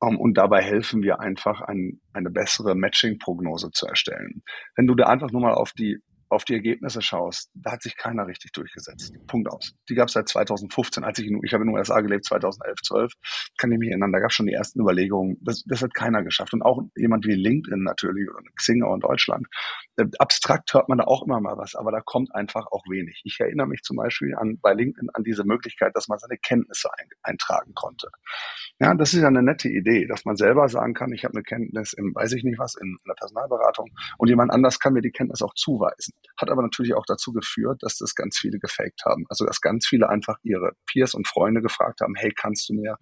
um, 0.00 0.16
und 0.18 0.34
dabei 0.34 0.62
helfen 0.62 1.02
wir 1.02 1.20
einfach, 1.20 1.60
ein, 1.62 2.00
eine 2.12 2.30
bessere 2.30 2.76
Matching-Prognose 2.76 3.70
zu 3.72 3.86
erstellen. 3.86 4.42
Wenn 4.76 4.86
du 4.86 4.94
da 4.94 5.06
einfach 5.06 5.32
nur 5.32 5.40
mal 5.40 5.54
auf 5.54 5.72
die 5.72 5.98
auf 6.30 6.44
die 6.44 6.54
Ergebnisse 6.54 7.02
schaust, 7.02 7.50
da 7.54 7.72
hat 7.72 7.82
sich 7.82 7.96
keiner 7.96 8.26
richtig 8.26 8.52
durchgesetzt. 8.52 9.14
Punkt 9.26 9.48
aus. 9.50 9.74
Die 9.88 9.94
gab 9.94 10.08
es 10.08 10.14
seit 10.14 10.28
2015, 10.28 11.04
als 11.04 11.18
ich 11.18 11.26
in, 11.26 11.40
ich 11.44 11.54
habe 11.54 11.64
in 11.64 11.68
den 11.68 11.76
USA 11.76 12.00
gelebt, 12.00 12.24
2011, 12.24 12.82
12, 12.82 13.12
kann 13.56 13.72
ich 13.72 13.78
mich 13.78 13.90
erinnern, 13.90 14.12
da 14.12 14.20
gab 14.20 14.30
es 14.30 14.34
schon 14.34 14.46
die 14.46 14.52
ersten 14.52 14.80
Überlegungen. 14.80 15.36
Das, 15.40 15.64
das 15.64 15.82
hat 15.82 15.94
keiner 15.94 16.22
geschafft. 16.22 16.52
Und 16.52 16.62
auch 16.62 16.82
jemand 16.96 17.26
wie 17.26 17.34
LinkedIn 17.34 17.82
natürlich 17.82 18.28
oder 18.28 18.40
Xing 18.56 18.82
auch 18.82 18.94
in 18.94 19.00
Deutschland. 19.00 19.46
Äh, 19.96 20.06
abstrakt 20.18 20.72
hört 20.74 20.88
man 20.88 20.98
da 20.98 21.04
auch 21.04 21.24
immer 21.24 21.40
mal 21.40 21.56
was, 21.56 21.74
aber 21.74 21.92
da 21.92 22.00
kommt 22.00 22.34
einfach 22.34 22.66
auch 22.66 22.84
wenig. 22.88 23.22
Ich 23.24 23.38
erinnere 23.40 23.66
mich 23.66 23.82
zum 23.82 23.96
Beispiel 23.96 24.34
an 24.34 24.58
bei 24.60 24.74
LinkedIn 24.74 25.10
an 25.12 25.24
diese 25.24 25.44
Möglichkeit, 25.44 25.96
dass 25.96 26.08
man 26.08 26.18
seine 26.18 26.36
Kenntnisse 26.38 26.88
ein, 26.98 27.08
eintragen 27.22 27.74
konnte. 27.74 28.08
Ja, 28.80 28.94
das 28.94 29.14
ist 29.14 29.22
ja 29.22 29.28
eine 29.28 29.42
nette 29.42 29.68
Idee, 29.68 30.06
dass 30.06 30.24
man 30.24 30.36
selber 30.36 30.68
sagen 30.68 30.94
kann, 30.94 31.12
ich 31.12 31.24
habe 31.24 31.34
eine 31.34 31.42
Kenntnis 31.42 31.92
im, 31.92 32.14
weiß 32.14 32.32
ich 32.32 32.44
nicht 32.44 32.58
was, 32.58 32.74
in, 32.74 32.88
in 32.88 33.08
der 33.08 33.14
Personalberatung 33.14 33.90
und 34.18 34.28
jemand 34.28 34.52
anders 34.52 34.78
kann 34.78 34.92
mir 34.92 35.02
die 35.02 35.10
Kenntnis 35.10 35.42
auch 35.42 35.54
zuweisen. 35.54 36.12
Hat 36.36 36.50
aber 36.50 36.62
natürlich 36.62 36.94
auch 36.94 37.04
dazu 37.06 37.32
geführt, 37.32 37.78
dass 37.82 37.98
das 37.98 38.14
ganz 38.14 38.38
viele 38.38 38.58
gefaked 38.58 39.02
haben. 39.04 39.24
Also 39.28 39.44
dass 39.44 39.60
ganz 39.60 39.86
viele 39.86 40.08
einfach 40.08 40.36
ihre 40.42 40.72
Peers 40.86 41.14
und 41.14 41.26
Freunde 41.26 41.60
gefragt 41.60 42.00
haben, 42.00 42.14
hey, 42.16 42.32
kannst 42.34 42.68
du 42.68 42.74
mir, 42.74 42.96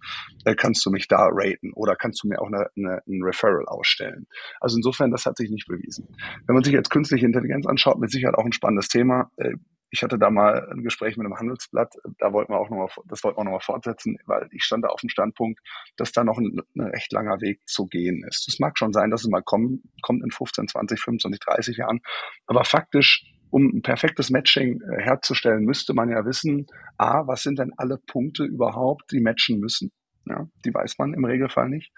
äh, 0.45 0.55
kannst 0.55 0.85
du 0.85 0.89
mich 0.89 1.07
da 1.07 1.27
raten 1.31 1.71
oder 1.73 1.95
kannst 1.95 2.23
du 2.23 2.27
mir 2.27 2.41
auch 2.41 2.47
eine, 2.47 2.67
eine, 2.75 3.01
ein 3.07 3.23
Referral 3.23 3.65
ausstellen? 3.67 4.27
Also 4.59 4.77
insofern, 4.77 5.11
das 5.11 5.25
hat 5.25 5.37
sich 5.37 5.49
nicht 5.49 5.67
bewiesen. 5.67 6.07
Wenn 6.47 6.55
man 6.55 6.63
sich 6.63 6.73
jetzt 6.73 6.89
künstliche 6.89 7.25
Intelligenz 7.25 7.67
anschaut, 7.67 7.99
mit 7.99 8.11
Sicherheit 8.11 8.35
auch 8.35 8.45
ein 8.45 8.53
spannendes 8.53 8.87
Thema. 8.87 9.31
Äh, 9.37 9.55
ich 9.89 10.03
hatte 10.03 10.19
da 10.19 10.29
mal 10.29 10.69
ein 10.69 10.83
Gespräch 10.83 11.17
mit 11.17 11.25
einem 11.25 11.37
Handelsblatt, 11.37 11.93
da 12.19 12.33
wollten 12.33 12.53
wir 12.53 12.59
auch 12.59 12.69
nochmal, 12.69 12.89
das 13.05 13.23
wollten 13.23 13.39
wir 13.39 13.43
nochmal 13.45 13.61
fortsetzen, 13.61 14.17
weil 14.25 14.47
ich 14.51 14.63
stand 14.63 14.83
da 14.83 14.89
auf 14.89 15.01
dem 15.01 15.09
Standpunkt, 15.09 15.59
dass 15.95 16.11
da 16.11 16.23
noch 16.23 16.37
ein, 16.37 16.59
ein, 16.75 16.81
recht 16.87 17.11
langer 17.11 17.39
Weg 17.41 17.61
zu 17.65 17.87
gehen 17.87 18.23
ist. 18.27 18.47
Es 18.47 18.59
mag 18.59 18.77
schon 18.77 18.93
sein, 18.93 19.11
dass 19.11 19.21
es 19.21 19.29
mal 19.29 19.43
kommen, 19.43 19.83
kommt 20.01 20.23
in 20.23 20.31
15, 20.31 20.67
20, 20.67 20.99
25, 20.99 21.39
30 21.39 21.77
Jahren, 21.77 22.01
aber 22.45 22.63
faktisch 22.65 23.23
um 23.49 23.65
ein 23.67 23.81
perfektes 23.81 24.29
Matching 24.29 24.81
äh, 24.81 25.01
herzustellen, 25.01 25.63
müsste 25.63 25.93
man 25.93 26.09
ja 26.09 26.25
wissen, 26.25 26.67
a, 26.97 27.25
was 27.27 27.43
sind 27.43 27.59
denn 27.59 27.73
alle 27.77 27.97
Punkte 27.97 28.43
überhaupt, 28.43 29.11
die 29.11 29.21
matchen 29.21 29.59
müssen? 29.59 29.91
Ja, 30.25 30.47
die 30.65 30.73
weiß 30.73 30.97
man 30.97 31.13
im 31.13 31.23
Regelfall 31.23 31.69
nicht. 31.69 31.91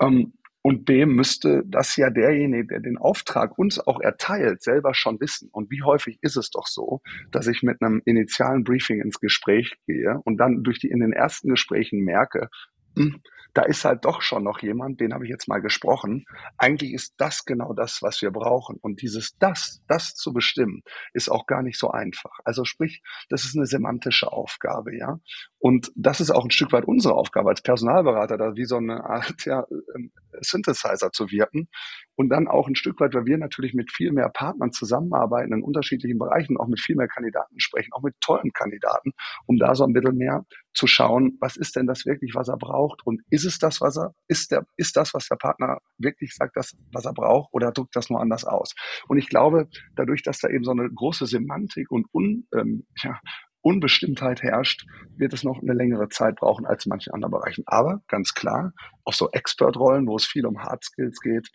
Ähm, 0.00 0.32
und 0.62 0.84
B 0.84 1.06
müsste 1.06 1.64
das 1.66 1.96
ja 1.96 2.08
derjenige, 2.10 2.68
der 2.68 2.80
den 2.80 2.96
Auftrag 2.96 3.58
uns 3.58 3.80
auch 3.80 4.00
erteilt, 4.00 4.62
selber 4.62 4.94
schon 4.94 5.20
wissen. 5.20 5.48
Und 5.52 5.70
wie 5.70 5.82
häufig 5.82 6.18
ist 6.22 6.36
es 6.36 6.50
doch 6.50 6.68
so, 6.68 7.00
dass 7.32 7.48
ich 7.48 7.62
mit 7.62 7.82
einem 7.82 8.00
initialen 8.04 8.62
Briefing 8.62 9.00
ins 9.00 9.18
Gespräch 9.18 9.74
gehe 9.86 10.20
und 10.24 10.38
dann 10.38 10.62
durch 10.62 10.78
die 10.78 10.88
in 10.88 11.00
den 11.00 11.12
ersten 11.12 11.48
Gesprächen 11.48 12.00
merke, 12.04 12.48
hm, 12.96 13.20
da 13.54 13.62
ist 13.62 13.84
halt 13.84 14.04
doch 14.04 14.22
schon 14.22 14.44
noch 14.44 14.60
jemand, 14.60 15.00
den 15.00 15.12
habe 15.12 15.24
ich 15.24 15.30
jetzt 15.30 15.46
mal 15.48 15.60
gesprochen. 15.60 16.24
Eigentlich 16.56 16.92
ist 16.92 17.14
das 17.18 17.44
genau 17.44 17.74
das, 17.74 18.00
was 18.00 18.22
wir 18.22 18.30
brauchen. 18.30 18.78
Und 18.80 19.02
dieses 19.02 19.36
das, 19.38 19.82
das 19.88 20.14
zu 20.14 20.32
bestimmen, 20.32 20.82
ist 21.12 21.30
auch 21.30 21.46
gar 21.46 21.62
nicht 21.62 21.78
so 21.78 21.90
einfach. 21.90 22.38
Also 22.44 22.64
sprich, 22.64 23.02
das 23.28 23.44
ist 23.44 23.56
eine 23.56 23.66
semantische 23.66 24.32
Aufgabe, 24.32 24.96
ja. 24.96 25.18
Und 25.62 25.92
das 25.94 26.20
ist 26.20 26.32
auch 26.32 26.42
ein 26.42 26.50
Stück 26.50 26.72
weit 26.72 26.86
unsere 26.86 27.14
Aufgabe 27.14 27.48
als 27.48 27.62
Personalberater, 27.62 28.36
da 28.36 28.56
wie 28.56 28.64
so 28.64 28.78
eine 28.78 29.04
Art 29.04 29.44
ja, 29.44 29.64
ähm, 29.94 30.10
Synthesizer 30.40 31.12
zu 31.12 31.30
wirken. 31.30 31.68
Und 32.16 32.30
dann 32.30 32.48
auch 32.48 32.66
ein 32.66 32.74
Stück 32.74 32.98
weit, 32.98 33.14
weil 33.14 33.26
wir 33.26 33.38
natürlich 33.38 33.72
mit 33.72 33.92
viel 33.92 34.10
mehr 34.10 34.28
Partnern 34.28 34.72
zusammenarbeiten 34.72 35.52
in 35.52 35.62
unterschiedlichen 35.62 36.18
Bereichen, 36.18 36.56
auch 36.56 36.66
mit 36.66 36.80
viel 36.80 36.96
mehr 36.96 37.06
Kandidaten 37.06 37.60
sprechen, 37.60 37.92
auch 37.92 38.02
mit 38.02 38.16
tollen 38.20 38.52
Kandidaten, 38.52 39.12
um 39.46 39.56
da 39.56 39.76
so 39.76 39.84
ein 39.84 39.92
bisschen 39.92 40.16
mehr 40.16 40.44
zu 40.74 40.88
schauen, 40.88 41.38
was 41.38 41.56
ist 41.56 41.76
denn 41.76 41.86
das 41.86 42.06
wirklich, 42.06 42.34
was 42.34 42.48
er 42.48 42.56
braucht 42.56 43.06
und 43.06 43.22
ist 43.30 43.44
es 43.44 43.58
das, 43.58 43.80
was 43.80 43.96
er, 43.96 44.14
ist 44.26 44.50
der, 44.50 44.66
ist 44.76 44.96
das, 44.96 45.14
was 45.14 45.28
der 45.28 45.36
Partner 45.36 45.78
wirklich 45.96 46.34
sagt, 46.34 46.56
das, 46.56 46.76
was 46.90 47.04
er 47.04 47.12
braucht 47.12 47.50
oder 47.52 47.70
drückt 47.70 47.94
das 47.94 48.10
nur 48.10 48.20
anders 48.20 48.44
aus? 48.44 48.74
Und 49.06 49.16
ich 49.16 49.28
glaube, 49.28 49.68
dadurch, 49.94 50.24
dass 50.24 50.40
da 50.40 50.48
eben 50.48 50.64
so 50.64 50.72
eine 50.72 50.90
große 50.90 51.26
Semantik 51.26 51.88
und 51.92 52.06
un, 52.12 52.48
ähm, 52.52 52.84
ja, 53.04 53.20
Unbestimmtheit 53.62 54.42
herrscht, 54.42 54.86
wird 55.16 55.32
es 55.32 55.44
noch 55.44 55.60
eine 55.62 55.74
längere 55.74 56.08
Zeit 56.08 56.36
brauchen 56.36 56.66
als 56.66 56.86
in 56.86 56.90
manchen 56.90 57.12
anderen 57.14 57.32
Bereichen. 57.32 57.64
Aber 57.66 58.02
ganz 58.08 58.34
klar, 58.34 58.72
auch 59.04 59.12
so 59.14 59.30
Expert-Rollen, 59.30 60.06
wo 60.06 60.16
es 60.16 60.26
viel 60.26 60.46
um 60.46 60.62
Hard 60.62 60.84
Skills 60.84 61.20
geht, 61.20 61.48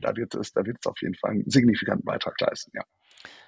da 0.00 0.16
wird 0.16 0.34
es, 0.34 0.52
da 0.52 0.64
wird 0.64 0.78
es 0.80 0.86
auf 0.86 1.00
jeden 1.02 1.14
Fall 1.16 1.32
einen 1.32 1.50
signifikanten 1.50 2.04
Beitrag 2.04 2.40
leisten, 2.40 2.70
ja. 2.74 2.82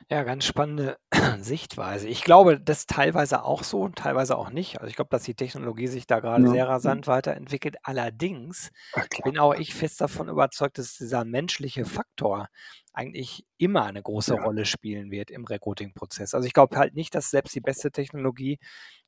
Ja, 0.09 0.23
ganz 0.25 0.45
spannende 0.45 0.99
Sichtweise. 1.38 2.09
Ich 2.09 2.25
glaube, 2.25 2.61
das 2.61 2.87
teilweise 2.87 3.45
auch 3.45 3.62
so 3.62 3.81
und 3.83 3.97
teilweise 3.97 4.37
auch 4.37 4.50
nicht. 4.50 4.79
Also 4.81 4.88
ich 4.88 4.97
glaube, 4.97 5.11
dass 5.11 5.23
die 5.23 5.35
Technologie 5.35 5.87
sich 5.87 6.07
da 6.07 6.21
gerade 6.21 6.47
Ja. 6.47 6.49
sehr 6.49 6.69
rasant 6.69 7.07
weiterentwickelt. 7.07 7.76
Allerdings 7.83 8.71
Ach 8.93 9.07
bin 9.23 9.38
auch 9.38 9.55
ich 9.55 9.75
fest 9.75 10.00
davon 10.00 10.29
überzeugt, 10.29 10.79
dass 10.79 10.97
dieser 10.97 11.25
menschliche 11.25 11.85
Faktor 11.85 12.49
eigentlich 12.92 13.44
immer 13.59 13.85
eine 13.85 14.02
große 14.02 14.35
Ja. 14.37 14.42
Rolle 14.42 14.64
spielen 14.64 15.11
wird 15.11 15.30
im 15.30 15.44
Recruiting-Prozess. 15.44 16.35
Also 16.35 16.47
ich 16.47 16.52
glaube 16.52 16.76
halt 16.76 16.94
nicht, 16.94 17.14
dass 17.14 17.30
selbst 17.30 17.54
die 17.54 17.61
beste 17.61 17.90
Technologie 17.92 18.59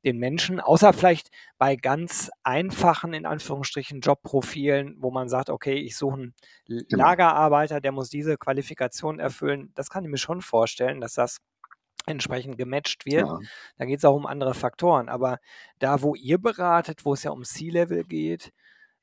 den 0.05 0.19
Menschen, 0.19 0.61
außer 0.61 0.93
vielleicht 0.93 1.31
bei 1.59 1.77
ganz 1.77 2.31
einfachen, 2.43 3.15
in 3.15 3.27
Anführungsstrichen, 3.27 4.01
Jobprofilen, 4.01 4.97
wo 5.01 5.11
man 5.11 5.29
sagt, 5.29 5.51
okay, 5.51 5.75
ich 5.75 5.97
suche 5.97 6.15
einen 6.15 6.35
Genau. 6.67 7.05
Lagerarbeiter, 7.05 7.81
der 7.81 7.93
muss 7.93 8.09
diese 8.09 8.37
Qualifikation 8.37 9.19
erfüllen. 9.21 9.73
Das 9.75 9.89
kann 9.91 10.05
ich 10.05 10.11
mir 10.11 10.19
schon 10.19 10.43
vorstellen, 10.43 11.01
dass 11.01 11.15
das 11.15 11.39
entsprechend 12.07 12.59
gematcht 12.59 13.07
wird. 13.07 13.29
Ja. 13.29 13.39
Da 13.79 13.85
geht 13.85 13.99
es 13.99 14.05
auch 14.05 14.17
um 14.17 14.27
andere 14.27 14.55
Faktoren. 14.55 15.09
Aber 15.09 15.39
da, 15.79 16.03
wo 16.03 16.15
ihr 16.17 16.39
beratet, 16.39 17.05
wo 17.05 17.15
es 17.15 17.23
ja 17.23 17.31
um 17.31 17.45
C-Level 17.45 18.05
geht, 18.05 18.51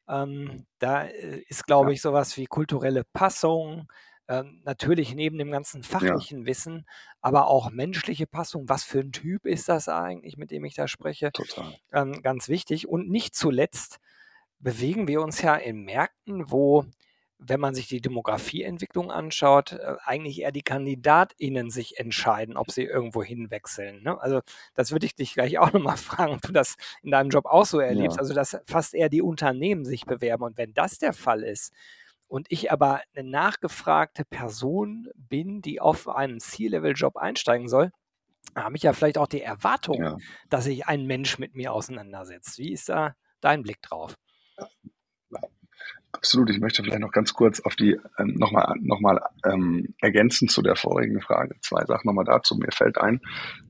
ähm, 0.09 0.65
da 0.79 1.03
äh, 1.05 1.39
ist, 1.47 1.65
glaube 1.67 1.91
Ja. 1.91 1.93
ich, 1.93 2.01
sowas 2.01 2.35
wie 2.37 2.45
kulturelle 2.45 3.03
Passung, 3.13 3.87
ähm, 4.29 4.61
natürlich 4.63 5.15
neben 5.15 5.39
dem 5.39 5.49
ganzen 5.49 5.81
fachlichen 5.81 6.41
ja. 6.41 6.45
Wissen, 6.45 6.85
aber 7.19 7.47
auch 7.47 7.71
menschliche 7.71 8.27
Passung. 8.27 8.69
Was 8.69 8.83
für 8.83 8.99
ein 8.99 9.11
Typ 9.11 9.45
ist 9.45 9.67
das 9.67 9.89
eigentlich, 9.89 10.37
mit 10.37 10.51
dem 10.51 10.63
ich 10.65 10.75
da 10.75 10.87
spreche? 10.87 11.31
Total. 11.31 11.75
Ähm, 11.91 12.21
ganz 12.21 12.47
wichtig. 12.47 12.87
Und 12.87 13.09
nicht 13.09 13.35
zuletzt 13.35 13.99
bewegen 14.59 15.07
wir 15.07 15.23
uns 15.23 15.41
ja 15.41 15.55
in 15.55 15.83
Märkten, 15.83 16.51
wo 16.51 16.85
wenn 17.41 17.61
man 17.61 17.73
sich 17.73 17.87
die 17.87 18.01
Demografieentwicklung 18.01 19.11
anschaut, 19.11 19.71
äh, 19.71 19.95
eigentlich 20.03 20.41
eher 20.41 20.51
die 20.51 20.61
KandidatInnen 20.61 21.69
sich 21.69 21.97
entscheiden, 21.97 22.57
ob 22.57 22.69
sie 22.69 22.83
irgendwo 22.83 23.23
hinwechseln. 23.23 24.03
Ne? 24.03 24.21
Also 24.21 24.41
das 24.75 24.91
würde 24.91 25.05
ich 25.05 25.15
dich 25.15 25.33
gleich 25.33 25.57
auch 25.59 25.71
nochmal 25.71 25.97
fragen, 25.97 26.33
ob 26.33 26.41
du 26.41 26.51
das 26.51 26.75
in 27.01 27.11
deinem 27.11 27.29
Job 27.29 27.45
auch 27.45 27.65
so 27.65 27.79
erlebst. 27.79 28.17
Ja. 28.17 28.21
Also 28.21 28.33
dass 28.33 28.57
fast 28.67 28.93
eher 28.93 29.07
die 29.07 29.21
Unternehmen 29.21 29.85
sich 29.85 30.05
bewerben. 30.05 30.43
Und 30.43 30.57
wenn 30.57 30.73
das 30.73 30.99
der 30.99 31.13
Fall 31.13 31.43
ist 31.43 31.73
und 32.29 32.47
ich 32.49 32.71
aber 32.71 33.01
eine 33.13 33.29
nachgefragte 33.29 34.23
Person 34.23 35.09
bin, 35.15 35.61
die 35.61 35.81
auf 35.81 36.07
einen 36.07 36.39
C-Level-Job 36.39 37.17
einsteigen 37.17 37.67
soll, 37.67 37.91
habe 38.55 38.77
ich 38.77 38.83
ja 38.83 38.93
vielleicht 38.93 39.17
auch 39.17 39.27
die 39.27 39.41
Erwartung, 39.41 40.01
ja. 40.01 40.17
dass 40.49 40.65
sich 40.65 40.87
ein 40.87 41.05
Mensch 41.05 41.39
mit 41.39 41.55
mir 41.55 41.73
auseinandersetzt. 41.73 42.57
Wie 42.57 42.71
ist 42.71 42.89
da 42.89 43.15
dein 43.41 43.63
Blick 43.63 43.81
drauf? 43.81 44.15
Absolut. 46.11 46.49
Ich 46.49 46.59
möchte 46.59 46.83
vielleicht 46.83 47.01
noch 47.01 47.11
ganz 47.11 47.33
kurz 47.33 47.59
auf 47.59 47.75
die 47.75 47.99
ähm, 48.17 48.35
nochmal 48.35 48.73
noch 48.79 48.99
mal, 48.99 49.21
ähm, 49.45 49.93
ergänzen 50.01 50.47
zu 50.47 50.61
der 50.61 50.75
vorigen 50.75 51.21
Frage. 51.21 51.55
Zwei 51.61 51.85
Sachen 51.85 52.07
nochmal 52.07 52.25
dazu. 52.25 52.55
Mir 52.55 52.71
fällt 52.71 52.97
ein, 52.97 53.21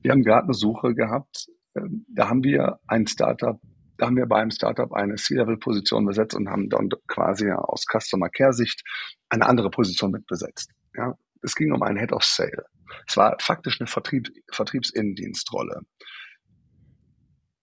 wir 0.02 0.10
haben 0.12 0.22
gerade 0.22 0.44
eine 0.44 0.54
Suche 0.54 0.94
gehabt. 0.94 1.48
Ähm, 1.76 2.06
da 2.08 2.28
haben 2.28 2.42
wir 2.42 2.80
ein 2.86 3.06
Startup, 3.06 3.60
da 4.00 4.06
haben 4.06 4.16
wir 4.16 4.26
bei 4.26 4.40
einem 4.40 4.50
Startup 4.50 4.90
eine 4.94 5.16
C-Level-Position 5.16 6.06
besetzt 6.06 6.34
und 6.34 6.48
haben 6.48 6.70
dann 6.70 6.88
quasi 7.06 7.50
aus 7.50 7.84
Customer 7.84 8.30
Care-Sicht 8.30 8.82
eine 9.28 9.46
andere 9.46 9.70
Position 9.70 10.10
mitbesetzt. 10.10 10.70
Ja, 10.96 11.14
es 11.42 11.54
ging 11.54 11.72
um 11.72 11.82
einen 11.82 11.98
Head 11.98 12.12
of 12.12 12.24
Sale. 12.24 12.64
Es 13.06 13.18
war 13.18 13.36
faktisch 13.40 13.78
eine 13.78 13.88
Vertrieb, 13.88 14.28
Vertriebsinnendienstrolle 14.50 15.82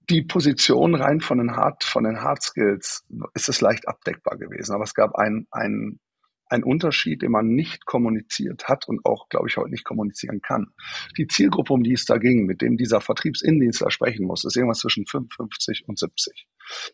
die 0.10 0.22
Position 0.22 0.96
rein 0.96 1.20
von 1.20 1.38
den 1.38 1.56
Hard, 1.56 1.84
von 1.84 2.06
den 2.06 2.22
Hard 2.22 2.42
Skills 2.42 3.06
ist 3.34 3.50
es 3.50 3.62
leicht 3.62 3.88
abdeckbar 3.88 4.38
gewesen. 4.38 4.74
Aber 4.74 4.86
es 4.86 4.94
gab 4.94 5.16
einen, 5.16 5.48
einen, 5.52 6.00
einen 6.50 6.64
Unterschied, 6.64 7.22
den 7.22 7.32
man 7.32 7.48
nicht 7.48 7.86
kommuniziert 7.86 8.68
hat 8.68 8.88
und 8.88 9.06
auch, 9.06 9.30
glaube 9.30 9.48
ich, 9.48 9.58
heute 9.58 9.70
nicht 9.70 9.84
kommunizieren 9.84 10.42
kann. 10.42 10.68
Die 11.18 11.28
Zielgruppe, 11.28 11.74
um 11.74 11.84
die 11.84 11.94
es 11.94 12.06
da 12.06 12.18
ging, 12.18 12.46
mit 12.46 12.62
dem 12.62 12.78
dieser 12.78 13.02
Vertriebsinnendienstler 13.02 13.92
sprechen 13.92 14.26
muss, 14.26 14.44
ist 14.44 14.56
irgendwas 14.56 14.80
zwischen 14.80 15.06
55 15.06 15.86
und 15.88 16.00
70. 16.00 16.48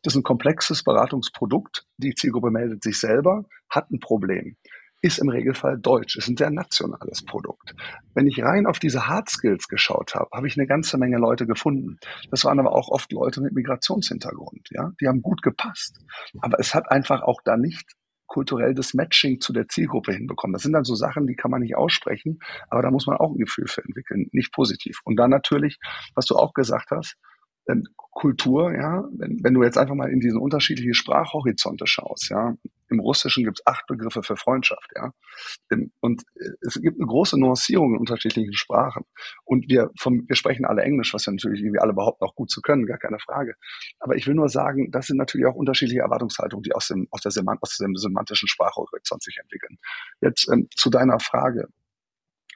Das 0.04 0.14
ist 0.14 0.20
ein 0.20 0.24
komplexes 0.24 0.84
Beratungsprodukt. 0.84 1.86
Die 1.98 2.14
Zielgruppe 2.14 2.52
meldet 2.52 2.84
sich 2.84 3.00
selber, 3.00 3.46
hat 3.70 3.92
ein 3.92 4.00
Problem 4.00 4.58
ist 5.04 5.20
im 5.20 5.30
Regelfall 5.30 5.78
Deutsch. 5.78 6.16
Ist 6.16 6.30
ein 6.30 6.38
sehr 6.38 6.50
nationales 6.50 7.24
Produkt. 7.26 7.76
Wenn 8.16 8.26
ich 8.26 8.42
rein 8.42 8.66
auf 8.66 8.80
diese 8.80 9.08
Hard 9.08 9.30
Skills 9.30 9.68
geschaut 9.68 10.16
habe, 10.16 10.30
habe 10.34 10.48
ich 10.48 10.58
eine 10.58 10.66
ganze 10.66 10.98
Menge 10.98 11.18
Leute 11.18 11.46
gefunden. 11.46 12.00
Das 12.32 12.46
waren 12.46 12.60
aber 12.60 12.72
auch 12.72 12.88
oft 12.88 13.12
Leute 13.12 13.42
mit 13.42 13.54
Migrationshintergrund. 13.54 14.70
Ja, 14.72 14.94
die 15.02 15.08
haben 15.08 15.22
gut 15.22 15.42
gepasst. 15.42 16.00
Aber 16.40 16.58
es 16.58 16.74
hat 16.74 16.90
einfach 16.90 17.22
auch 17.22 17.42
da 17.44 17.58
nicht 17.58 17.92
kulturell 18.34 18.74
das 18.74 18.96
Matching 18.96 19.40
zu 19.40 19.54
der 19.54 19.68
Zielgruppe 19.68 20.12
hinbekommen. 20.12 20.54
Das 20.54 20.64
sind 20.64 20.74
dann 20.74 20.84
so 20.84 20.96
Sachen, 20.96 21.28
die 21.28 21.36
kann 21.36 21.52
man 21.52 21.62
nicht 21.62 21.78
aussprechen, 21.78 22.40
aber 22.68 22.82
da 22.82 22.90
muss 22.90 23.06
man 23.06 23.18
auch 23.18 23.32
ein 23.32 23.38
Gefühl 23.38 23.68
für 23.68 23.84
entwickeln, 23.84 24.28
nicht 24.32 24.52
positiv. 24.52 25.02
Und 25.04 25.18
dann 25.18 25.30
natürlich, 25.30 25.78
was 26.16 26.26
du 26.26 26.36
auch 26.36 26.54
gesagt 26.56 26.90
hast, 26.90 27.16
ähm, 27.70 27.84
Kultur, 27.96 28.74
ja, 28.74 29.04
wenn, 29.16 29.40
wenn 29.44 29.54
du 29.54 29.64
jetzt 29.64 29.78
einfach 29.78 29.94
mal 29.94 30.10
in 30.10 30.20
diesen 30.20 30.40
unterschiedlichen 30.40 30.96
Sprachhorizonte 30.96 31.86
schaust, 31.86 32.30
ja, 32.32 32.56
im 32.94 33.00
Russischen 33.00 33.44
gibt 33.44 33.60
es 33.60 33.68
acht 33.68 33.86
Begriffe 33.88 34.24
für 34.24 34.38
Freundschaft, 34.38 34.90
ja, 34.96 35.12
und 36.00 36.24
äh, 36.36 36.50
es 36.62 36.80
gibt 36.82 36.98
eine 37.00 37.08
große 37.08 37.40
Nuancierung 37.40 37.94
in 37.94 38.00
unterschiedlichen 38.00 38.54
Sprachen 38.54 39.04
und 39.46 39.70
wir 39.70 39.90
vom, 40.00 40.28
wir 40.28 40.36
sprechen 40.36 40.66
alle 40.66 40.84
Englisch, 40.84 41.14
was 41.14 41.26
wir 41.26 41.34
natürlich 41.34 41.62
irgendwie 41.62 41.80
alle 41.80 41.94
behaupten 41.94 42.24
auch 42.24 42.36
gut 42.36 42.50
zu 42.50 42.62
können, 42.62 42.86
gar 42.86 42.98
keine 42.98 43.20
Frage. 43.20 43.56
Aber 44.00 44.16
ich 44.16 44.28
will 44.28 44.36
nur 44.36 44.50
sagen, 44.50 44.92
das 44.92 45.08
sind 45.08 45.18
natürlich 45.18 45.48
auch 45.48 45.56
unterschiedliche 45.56 46.02
Erwartungshaltungen, 46.02 46.64
die 46.64 46.74
aus 46.74 46.88
dem 46.88 47.08
aus 47.12 47.22
der 47.22 47.32
Semant 47.32 47.62
aus 47.62 47.78
dem 47.78 47.96
semantischen 47.96 48.48
Sprachhorizont 48.48 49.24
sich 49.24 49.38
entwickeln. 49.38 49.78
Jetzt 50.22 50.50
ähm, 50.52 50.68
zu 50.76 50.90
deiner 50.90 51.20
Frage. 51.20 51.68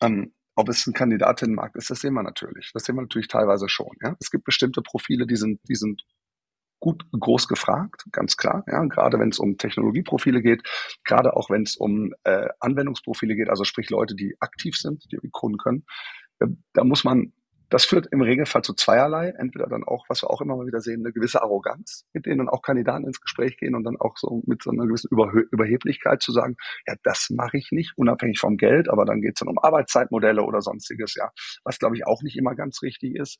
Ähm, 0.01 0.34
ob 0.58 0.70
es 0.70 0.88
ein 0.88 0.94
Kandidatinnenmarkt 0.94 1.75
ist, 1.75 1.91
das 1.91 2.00
sehen 2.00 2.15
wir 2.15 2.24
natürlich. 2.24 2.72
Das 2.74 2.84
sehen 2.84 2.96
wir 2.96 3.03
natürlich 3.03 3.27
teilweise 3.27 3.70
schon. 3.70 3.96
Ja? 4.01 4.15
Es 4.20 4.32
gibt 4.32 4.44
bestimmte 4.44 4.82
Profile, 4.82 5.27
die 5.27 5.36
sind, 5.36 5.60
die 5.70 5.75
sind 5.75 6.03
gut 6.79 7.03
groß 7.12 7.48
gefragt, 7.48 8.05
ganz 8.12 8.38
klar. 8.38 8.63
Ja, 8.67 8.84
gerade 8.86 9.19
wenn 9.19 9.29
es 9.29 9.39
um 9.39 9.57
Technologieprofile 9.57 10.41
geht, 10.41 10.63
gerade 11.03 11.36
auch 11.36 11.50
wenn 11.50 11.63
es 11.63 11.75
um 11.75 12.13
äh, 12.24 12.48
Anwendungsprofile 12.60 13.36
geht, 13.36 13.50
also 13.50 13.63
sprich 13.63 13.89
Leute, 13.89 14.15
die 14.15 14.36
aktiv 14.39 14.75
sind, 14.77 15.03
die 15.12 15.17
Kunden 15.31 15.57
können. 15.57 15.86
Da, 16.39 16.48
da 16.74 16.84
muss 16.84 17.03
man 17.03 17.34
das 17.69 17.86
führt 17.86 18.07
im 18.12 18.22
Regelfall 18.22 18.62
zu 18.62 18.74
zweierlei. 18.74 19.34
Entweder 19.38 19.67
dann 19.67 19.84
auch, 19.84 20.05
was 20.07 20.24
wir 20.24 20.29
auch 20.29 20.41
immer 20.41 20.55
mal 20.55 20.67
wieder 20.67 20.79
sehen, 20.79 21.01
eine 21.01 21.12
gewisse 21.12 21.41
Arroganz, 21.41 22.05
mit 22.13 22.25
denen 22.25 22.39
dann 22.39 22.50
auch 22.50 22.62
Kandidaten 22.62 23.05
ins 23.05 23.19
Gespräch 23.19 23.57
gehen 23.57 23.75
und 23.75 23.84
dann 23.84 23.98
auch 23.98 24.15
so 24.17 24.41
mit 24.46 24.63
so 24.63 24.72
einer 24.72 24.86
gewissen 24.86 25.10
Überhö 25.12 25.43
Überheblichkeit 25.51 26.22
zu 26.22 26.31
sagen, 26.31 26.55
ja, 26.86 26.96
das 27.03 27.29
mache 27.29 27.57
ich 27.57 27.69
nicht, 27.72 27.93
unabhängig 27.98 28.39
vom 28.39 28.57
Geld, 28.57 28.89
aber 28.89 29.05
dann 29.05 29.22
geht 29.22 29.36
es 29.36 29.39
dann 29.39 29.50
um 29.50 29.60
Arbeitszeitmodelle 29.60 30.43
oder 30.43 30.62
sonstiges, 30.62 31.15
ja, 31.15 31.29
was 31.63 31.79
glaube 31.79 31.96
ich 31.96 32.05
auch 32.05 32.22
nicht 32.22 32.38
immer 32.38 32.55
ganz 32.55 32.81
richtig 32.81 33.15
ist. 33.15 33.38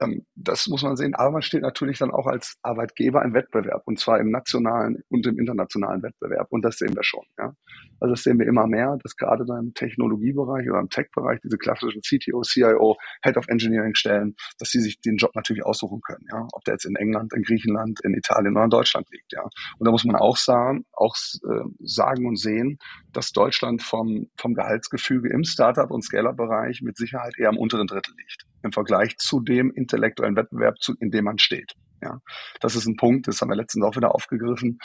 Ähm, 0.00 0.26
das 0.34 0.66
muss 0.66 0.82
man 0.82 0.96
sehen. 0.96 1.14
Aber 1.14 1.30
man 1.30 1.42
steht 1.42 1.62
natürlich 1.62 1.98
dann 1.98 2.10
auch 2.10 2.26
als 2.26 2.56
Arbeitgeber 2.62 3.22
im 3.22 3.34
Wettbewerb 3.34 3.82
und 3.86 3.98
zwar 3.98 4.20
im 4.20 4.30
nationalen 4.30 5.02
und 5.08 5.26
im 5.26 5.38
internationalen 5.38 6.02
Wettbewerb. 6.02 6.48
Und 6.50 6.64
das 6.64 6.78
sehen 6.78 6.94
wir 6.94 7.02
schon. 7.02 7.24
Ja. 7.38 7.54
Also 8.00 8.12
das 8.12 8.22
sehen 8.22 8.38
wir 8.38 8.46
immer 8.46 8.66
mehr, 8.66 8.98
dass 9.02 9.16
gerade 9.16 9.44
dann 9.46 9.66
im 9.66 9.74
Technologiebereich 9.74 10.68
oder 10.68 10.80
im 10.80 10.90
Tech-Bereich 10.90 11.40
diese 11.42 11.56
klassischen 11.56 12.02
CTO, 12.02 12.42
CIO, 12.42 12.96
Head 13.22 13.36
of 13.36 13.48
Engineering 13.48 13.94
Stellen, 13.94 14.34
dass 14.58 14.70
sie 14.70 14.80
sich 14.80 15.00
den 15.00 15.16
Job 15.16 15.34
natürlich 15.34 15.64
aussuchen 15.64 16.00
können. 16.02 16.26
Ja. 16.30 16.46
Ob 16.52 16.64
der 16.64 16.74
jetzt 16.74 16.84
in 16.84 16.96
England, 16.96 17.32
in 17.32 17.42
Griechenland, 17.42 18.00
in 18.04 18.14
Italien 18.14 18.52
oder 18.54 18.64
in 18.64 18.70
Deutschland 18.70 19.08
liegt. 19.10 19.32
Ja. 19.32 19.42
Und 19.42 19.86
da 19.86 19.90
muss 19.90 20.04
man 20.04 20.16
auch 20.16 20.36
sagen, 20.36 20.84
auch 20.92 21.16
äh, 21.16 21.64
sagen 21.80 22.26
und 22.26 22.38
sehen, 22.38 22.78
dass 23.12 23.32
Deutschland 23.32 23.82
vom, 23.82 24.28
vom 24.38 24.54
Gehaltsgefüge 24.54 25.30
im 25.30 25.44
Startup- 25.44 25.90
und 25.90 26.02
Scale-Up-Bereich 26.02 26.82
mit 26.82 26.96
Sicherheit 26.98 27.38
eher 27.38 27.48
am 27.48 27.56
unteren 27.56 27.86
Drittel 27.86 28.14
liegt 28.16 28.46
im 28.62 28.72
Vergleich 28.72 29.16
zu 29.18 29.40
dem 29.40 29.70
intellektuellen 29.72 30.36
Wettbewerb, 30.36 30.80
zu, 30.80 30.94
in 31.00 31.10
dem 31.10 31.24
man 31.24 31.38
steht. 31.38 31.72
Ja, 32.02 32.20
das 32.60 32.76
ist 32.76 32.86
ein 32.86 32.96
Punkt, 32.96 33.26
das 33.26 33.40
haben 33.40 33.48
wir 33.48 33.56
letztens 33.56 33.84
auch 33.84 33.96
wieder 33.96 34.14
aufgegriffen. 34.14 34.78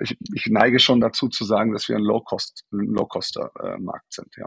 Ich, 0.00 0.16
ich 0.34 0.46
neige 0.46 0.78
schon 0.78 1.00
dazu 1.00 1.28
zu 1.28 1.44
sagen, 1.44 1.72
dass 1.72 1.88
wir 1.88 1.96
ein 1.96 2.02
Low-Cost, 2.02 2.64
Low-Coster-Markt 2.70 4.12
sind, 4.12 4.34
ja. 4.36 4.46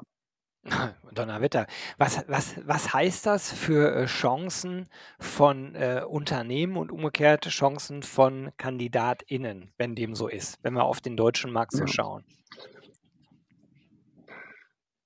Donnerwetter. 1.14 1.68
Was, 1.98 2.24
was, 2.28 2.56
was 2.66 2.94
heißt 2.94 3.26
das 3.26 3.52
für 3.52 3.96
äh, 3.96 4.06
Chancen 4.06 4.88
von 5.20 5.74
äh, 5.76 6.04
Unternehmen 6.08 6.76
und 6.76 6.92
umgekehrt 6.92 7.48
Chancen 7.48 8.04
von 8.04 8.52
KandidatInnen, 8.58 9.72
wenn 9.78 9.96
dem 9.96 10.16
so 10.16 10.28
ist, 10.28 10.60
wenn 10.62 10.74
wir 10.74 10.84
auf 10.84 11.00
den 11.00 11.16
deutschen 11.16 11.52
Markt 11.52 11.72
so 11.72 11.82
ja. 11.82 11.88
schauen? 11.88 12.26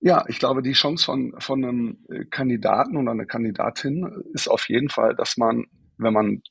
Ja, 0.05 0.25
ich 0.27 0.38
glaube, 0.39 0.62
die 0.62 0.74
Chance 0.74 1.05
von, 1.05 1.33
von 1.39 1.63
einem 1.63 1.98
äh, 2.10 2.25
Kandidaten 2.25 2.98
oder 2.98 3.12
einer 3.12 3.25
Kandidatin 3.25 4.05
ist 4.33 4.50
auf 4.50 4.67
jeden 4.67 4.89
Fall, 4.89 5.15
dass 5.15 5.38
man, 5.38 5.63
wenn 5.98 6.12
man, 6.12 6.41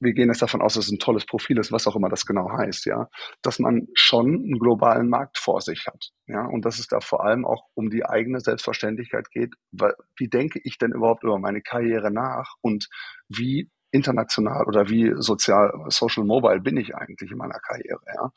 wir 0.00 0.12
gehen 0.12 0.28
jetzt 0.28 0.42
davon 0.42 0.60
aus, 0.60 0.74
dass 0.74 0.86
es 0.86 0.90
ein 0.92 0.98
tolles 0.98 1.24
Profil 1.24 1.58
ist, 1.58 1.70
was 1.70 1.86
auch 1.86 1.94
immer 1.94 2.08
das 2.08 2.26
genau 2.26 2.50
heißt, 2.50 2.84
ja, 2.86 3.08
dass 3.42 3.60
man 3.60 3.86
schon 3.94 4.26
einen 4.26 4.58
globalen 4.58 5.08
Markt 5.08 5.38
vor 5.38 5.60
sich 5.60 5.86
hat, 5.86 6.10
ja, 6.26 6.44
und 6.46 6.64
dass 6.64 6.80
es 6.80 6.88
da 6.88 6.98
vor 6.98 7.24
allem 7.24 7.44
auch 7.44 7.66
um 7.74 7.90
die 7.90 8.04
eigene 8.04 8.40
Selbstverständlichkeit 8.40 9.30
geht, 9.30 9.54
weil, 9.70 9.94
wie 10.16 10.26
denke 10.28 10.60
ich 10.64 10.76
denn 10.76 10.90
überhaupt 10.90 11.22
über 11.22 11.38
meine 11.38 11.62
Karriere 11.62 12.10
nach 12.10 12.54
und 12.60 12.88
wie 13.28 13.70
international 13.92 14.64
oder 14.66 14.88
wie 14.88 15.12
sozial, 15.16 15.72
social 15.90 16.24
mobile 16.24 16.60
bin 16.60 16.76
ich 16.76 16.96
eigentlich 16.96 17.30
in 17.30 17.38
meiner 17.38 17.60
Karriere, 17.60 18.00
ja. 18.16 18.32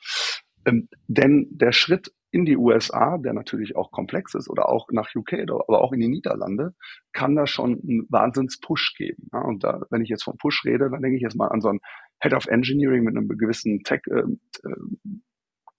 Ähm, 0.66 0.90
denn 1.08 1.48
der 1.52 1.72
Schritt 1.72 2.12
in 2.32 2.46
die 2.46 2.58
USA, 2.58 3.18
der 3.18 3.34
natürlich 3.34 3.76
auch 3.76 3.92
komplex 3.92 4.36
ist, 4.36 4.50
oder 4.50 4.70
auch 4.70 4.88
nach 4.92 5.10
UK, 5.16 5.34
aber 5.50 5.82
auch 5.82 5.92
in 5.92 6.00
die 6.00 6.08
Niederlande, 6.08 6.76
kann 7.14 7.36
da 7.36 7.48
schon 7.48 7.82
einen 7.82 8.08
Wahnsinns-Push 8.10 8.96
geben. 8.98 9.30
Ja, 9.34 9.42
und 9.42 9.64
da, 9.64 9.82
wenn 9.90 10.02
ich 10.02 10.10
jetzt 10.10 10.24
von 10.24 10.38
Push 10.38 10.64
rede, 10.66 10.90
dann 10.90 11.02
denke 11.02 11.18
ich 11.18 11.24
jetzt 11.24 11.36
mal 11.36 11.48
an 11.48 11.62
so 11.62 11.70
einen 11.70 11.80
Head 12.22 12.34
of 12.34 12.48
Engineering 12.48 13.04
mit 13.04 13.16
einem 13.16 13.28
gewissen 13.28 13.84
Tech, 13.84 14.02
äh, 14.08 14.20
äh 14.20 14.76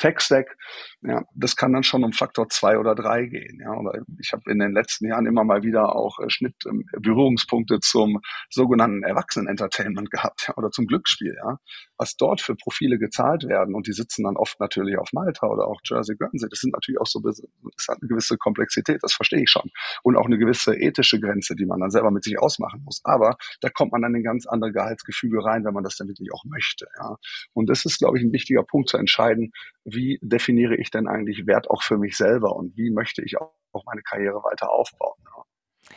Tech-Stack, 0.00 0.57
ja, 1.02 1.23
das 1.35 1.57
kann 1.57 1.73
dann 1.73 1.83
schon 1.83 2.02
um 2.02 2.12
Faktor 2.12 2.49
zwei 2.49 2.78
oder 2.78 2.95
drei 2.95 3.26
gehen. 3.26 3.61
Ja, 3.61 3.73
oder 3.75 4.02
ich 4.19 4.33
habe 4.33 4.50
in 4.50 4.59
den 4.59 4.73
letzten 4.73 5.07
Jahren 5.07 5.26
immer 5.26 5.45
mal 5.45 5.62
wieder 5.62 5.95
auch 5.95 6.19
äh, 6.19 6.28
Schnitt 6.28 6.54
Berührungspunkte 6.99 7.80
zum 7.80 8.21
sogenannten 8.50 9.02
Erwachsenen-Entertainment 9.02 10.11
gehabt 10.11 10.47
ja, 10.49 10.57
oder 10.57 10.71
zum 10.71 10.87
Glücksspiel. 10.87 11.37
Ja, 11.37 11.59
was 11.97 12.16
dort 12.16 12.40
für 12.40 12.57
Profile 12.57 12.99
gezahlt 12.99 13.45
werden 13.47 13.75
und 13.75 13.87
die 13.87 13.92
sitzen 13.92 14.25
dann 14.25 14.37
oft 14.37 14.59
natürlich 14.59 14.99
auf 14.99 15.12
Malta 15.12 15.47
oder 15.47 15.66
auch 15.66 15.80
Jersey 15.85 16.16
Guernsey. 16.16 16.49
Das 16.49 16.61
sind 16.61 16.73
natürlich 16.73 17.00
auch 17.00 17.07
so 17.07 17.21
das 17.21 17.42
hat 17.88 17.99
eine 18.00 18.09
gewisse 18.09 18.38
Komplexität, 18.38 19.02
das 19.02 19.12
verstehe 19.12 19.42
ich 19.42 19.50
schon 19.50 19.71
und 20.02 20.16
auch 20.16 20.26
eine 20.26 20.38
gewisse 20.38 20.75
ethische 20.75 21.21
Grenze, 21.21 21.54
die 21.54 21.66
man 21.66 21.80
dann 21.80 21.90
selber 21.90 22.11
mit 22.11 22.25
sich 22.25 22.38
ausmachen 22.38 22.83
muss. 22.85 23.00
Aber 23.04 23.37
da 23.61 23.69
kommt 23.69 23.92
man 23.92 24.00
dann 24.00 24.14
in 24.14 24.23
ganz 24.23 24.47
andere 24.47 24.73
Gehaltsgefüge 24.73 25.45
rein, 25.45 25.64
wenn 25.64 25.75
man 25.75 25.85
das 25.85 25.97
dann 25.97 26.09
wirklich 26.09 26.33
auch 26.33 26.45
möchte. 26.45 26.87
Ja, 26.99 27.16
und 27.52 27.69
das 27.69 27.85
ist 27.85 27.99
glaube 27.99 28.19
ich 28.19 28.25
ein 28.25 28.33
wichtiger 28.33 28.62
Punkt 28.62 28.88
zu 28.88 28.97
entscheiden 28.97 29.52
wie 29.92 30.18
definiere 30.23 30.76
ich 30.76 30.90
denn 30.90 31.06
eigentlich 31.06 31.47
Wert 31.47 31.70
auch 31.70 31.82
für 31.82 31.99
mich 31.99 32.16
selber 32.16 32.56
und 32.56 32.76
wie 32.76 32.90
möchte 32.90 33.23
ich 33.23 33.38
auch 33.38 33.85
meine 33.87 34.02
Karriere 34.02 34.42
weiter 34.42 34.70
aufbauen. 34.70 35.16
Ja. 35.25 35.42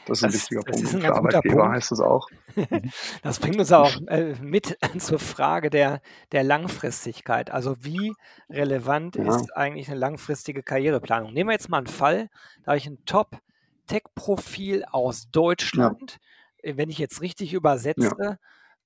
Das 0.06 0.20
ist 0.20 0.24
ein 0.24 0.32
das, 0.32 0.42
wichtiger 0.42 0.62
das 0.62 0.76
Punkt. 0.76 0.88
Ist 0.88 0.96
ein 0.96 1.02
für 1.02 1.16
Arbeitgeber 1.16 1.56
Punkt. 1.62 1.76
heißt 1.76 1.92
es 1.92 2.00
auch. 2.00 2.28
das 3.24 3.40
bringt 3.40 3.60
uns 3.60 3.72
auch 3.72 3.96
äh, 4.08 4.36
mit 4.42 4.78
zur 4.98 5.20
Frage 5.20 5.70
der, 5.70 6.02
der 6.32 6.44
Langfristigkeit. 6.44 7.52
Also 7.52 7.76
wie 7.84 8.14
relevant 8.50 9.16
ja. 9.16 9.36
ist 9.36 9.56
eigentlich 9.56 9.90
eine 9.90 10.00
langfristige 10.00 10.64
Karriereplanung? 10.64 11.34
Nehmen 11.34 11.50
wir 11.50 11.54
jetzt 11.54 11.70
mal 11.70 11.78
einen 11.78 11.88
Fall, 11.88 12.30
da 12.64 12.72
habe 12.72 12.78
ich 12.78 12.88
ein 12.88 13.04
Top-Tech-Profil 13.06 14.86
aus 14.92 15.30
Deutschland. 15.32 16.18
Ja. 16.64 16.72
Äh, 16.72 16.78
wenn 16.78 16.90
ich 16.90 16.98
jetzt 16.98 17.22
richtig 17.22 17.54
übersetze, 17.54 18.40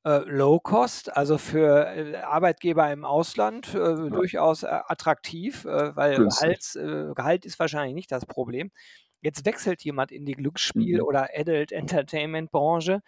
Low 0.03 0.59
Cost, 0.59 1.15
also 1.17 1.37
für 1.37 1.85
äh, 1.87 2.15
Arbeitgeber 2.17 2.89
im 2.91 3.03
Ausland 3.03 3.73
äh, 3.73 3.77
ja. 3.77 3.95
durchaus 4.09 4.63
äh, 4.63 4.67
attraktiv, 4.67 5.65
äh, 5.65 5.95
weil 5.95 6.17
Gehalts, 6.17 6.75
äh, 6.75 7.11
Gehalt 7.13 7.45
ist 7.45 7.59
wahrscheinlich 7.59 7.93
nicht 7.93 8.11
das 8.11 8.25
Problem. 8.25 8.71
Jetzt 9.21 9.45
wechselt 9.45 9.83
jemand 9.83 10.11
in 10.11 10.25
die 10.25 10.35
Glücksspiel- 10.35 11.01
mhm. 11.01 11.03
oder 11.03 11.29
Adult 11.35 11.71
Entertainment 11.71 12.51
Branche, 12.51 13.01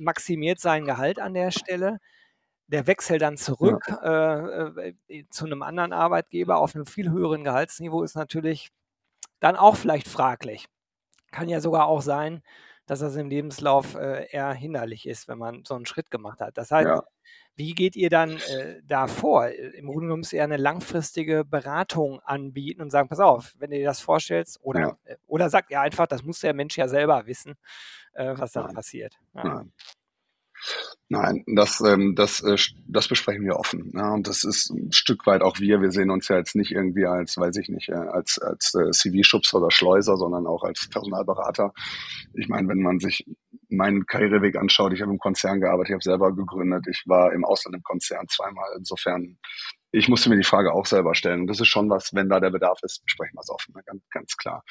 maximiert 0.00 0.58
sein 0.60 0.86
Gehalt 0.86 1.20
an 1.20 1.34
der 1.34 1.50
Stelle. 1.50 1.98
Der 2.68 2.86
Wechsel 2.86 3.18
dann 3.18 3.36
zurück 3.36 3.84
ja. 3.86 4.72
zu 5.28 5.44
einem 5.44 5.62
anderen 5.62 5.92
Arbeitgeber 5.92 6.56
auf 6.56 6.74
einem 6.74 6.86
viel 6.86 7.10
höheren 7.10 7.44
Gehaltsniveau 7.44 8.02
ist 8.02 8.16
natürlich 8.16 8.70
dann 9.38 9.56
auch 9.56 9.76
vielleicht 9.76 10.08
fraglich. 10.08 10.66
Kann 11.32 11.50
ja 11.50 11.60
sogar 11.60 11.86
auch 11.86 12.00
sein, 12.00 12.42
dass 12.86 13.00
das 13.00 13.16
im 13.16 13.28
Lebenslauf 13.28 13.94
äh, 13.94 14.28
eher 14.30 14.52
hinderlich 14.52 15.06
ist, 15.06 15.28
wenn 15.28 15.38
man 15.38 15.64
so 15.64 15.74
einen 15.74 15.86
Schritt 15.86 16.10
gemacht 16.10 16.40
hat. 16.40 16.56
Das 16.56 16.70
heißt, 16.70 16.88
ja. 16.88 17.02
wie 17.56 17.74
geht 17.74 17.96
ihr 17.96 18.10
dann 18.10 18.36
äh, 18.36 18.80
da 18.84 19.08
vor? 19.08 19.48
Im 19.48 19.86
Grunde 19.86 20.02
genommen 20.02 20.22
ist 20.22 20.32
eher 20.32 20.44
eine 20.44 20.56
langfristige 20.56 21.44
Beratung 21.44 22.20
anbieten 22.20 22.80
und 22.80 22.90
sagen, 22.90 23.08
pass 23.08 23.20
auf, 23.20 23.54
wenn 23.58 23.70
du 23.70 23.76
dir 23.76 23.86
das 23.86 24.00
vorstellst, 24.00 24.58
oder, 24.62 24.80
ja. 24.80 24.98
äh, 25.04 25.16
oder 25.26 25.50
sagt 25.50 25.70
ihr 25.70 25.80
einfach, 25.80 26.06
das 26.06 26.22
muss 26.22 26.40
der 26.40 26.54
Mensch 26.54 26.78
ja 26.78 26.88
selber 26.88 27.26
wissen, 27.26 27.56
äh, 28.14 28.34
was 28.36 28.52
da 28.52 28.68
passiert. 28.68 29.18
Ja. 29.34 29.64
Nein, 31.08 31.44
das, 31.46 31.80
ähm, 31.82 32.16
das, 32.16 32.42
äh, 32.42 32.56
das 32.88 33.06
besprechen 33.06 33.44
wir 33.44 33.56
offen. 33.56 33.92
Ja, 33.94 34.12
und 34.12 34.26
das 34.26 34.42
ist 34.42 34.70
ein 34.70 34.90
Stück 34.90 35.24
weit 35.26 35.40
auch 35.40 35.60
wir. 35.60 35.80
Wir 35.80 35.92
sehen 35.92 36.10
uns 36.10 36.26
ja 36.26 36.36
jetzt 36.36 36.56
nicht 36.56 36.72
irgendwie 36.72 37.06
als, 37.06 37.36
weiß 37.36 37.56
ich 37.58 37.68
nicht, 37.68 37.88
äh, 37.88 37.94
als, 37.94 38.40
als 38.40 38.74
äh, 38.74 38.90
CV-Schubser 38.90 39.58
oder 39.58 39.70
Schleuser, 39.70 40.16
sondern 40.16 40.48
auch 40.48 40.64
als 40.64 40.88
Personalberater. 40.88 41.72
Ich 42.34 42.48
meine, 42.48 42.66
wenn 42.68 42.82
man 42.82 42.98
sich 42.98 43.24
meinen 43.68 44.06
Karriereweg 44.06 44.56
anschaut, 44.56 44.92
ich 44.94 45.02
habe 45.02 45.12
im 45.12 45.18
Konzern 45.18 45.60
gearbeitet, 45.60 45.90
ich 45.90 45.94
habe 45.94 46.02
selber 46.02 46.34
gegründet, 46.34 46.86
ich 46.90 47.04
war 47.06 47.32
im 47.32 47.44
Ausland 47.44 47.76
im 47.76 47.82
Konzern 47.84 48.26
zweimal. 48.28 48.68
Insofern, 48.76 49.38
ich 49.92 50.08
musste 50.08 50.28
mir 50.28 50.36
die 50.36 50.44
Frage 50.44 50.72
auch 50.72 50.86
selber 50.86 51.14
stellen. 51.14 51.46
das 51.46 51.60
ist 51.60 51.68
schon 51.68 51.88
was, 51.88 52.14
wenn 52.14 52.28
da 52.28 52.40
der 52.40 52.50
Bedarf 52.50 52.80
ist, 52.82 53.04
besprechen 53.04 53.36
wir 53.36 53.42
es 53.42 53.50
offen, 53.50 53.74
ganz, 53.86 54.02
ganz 54.10 54.36
klar 54.36 54.64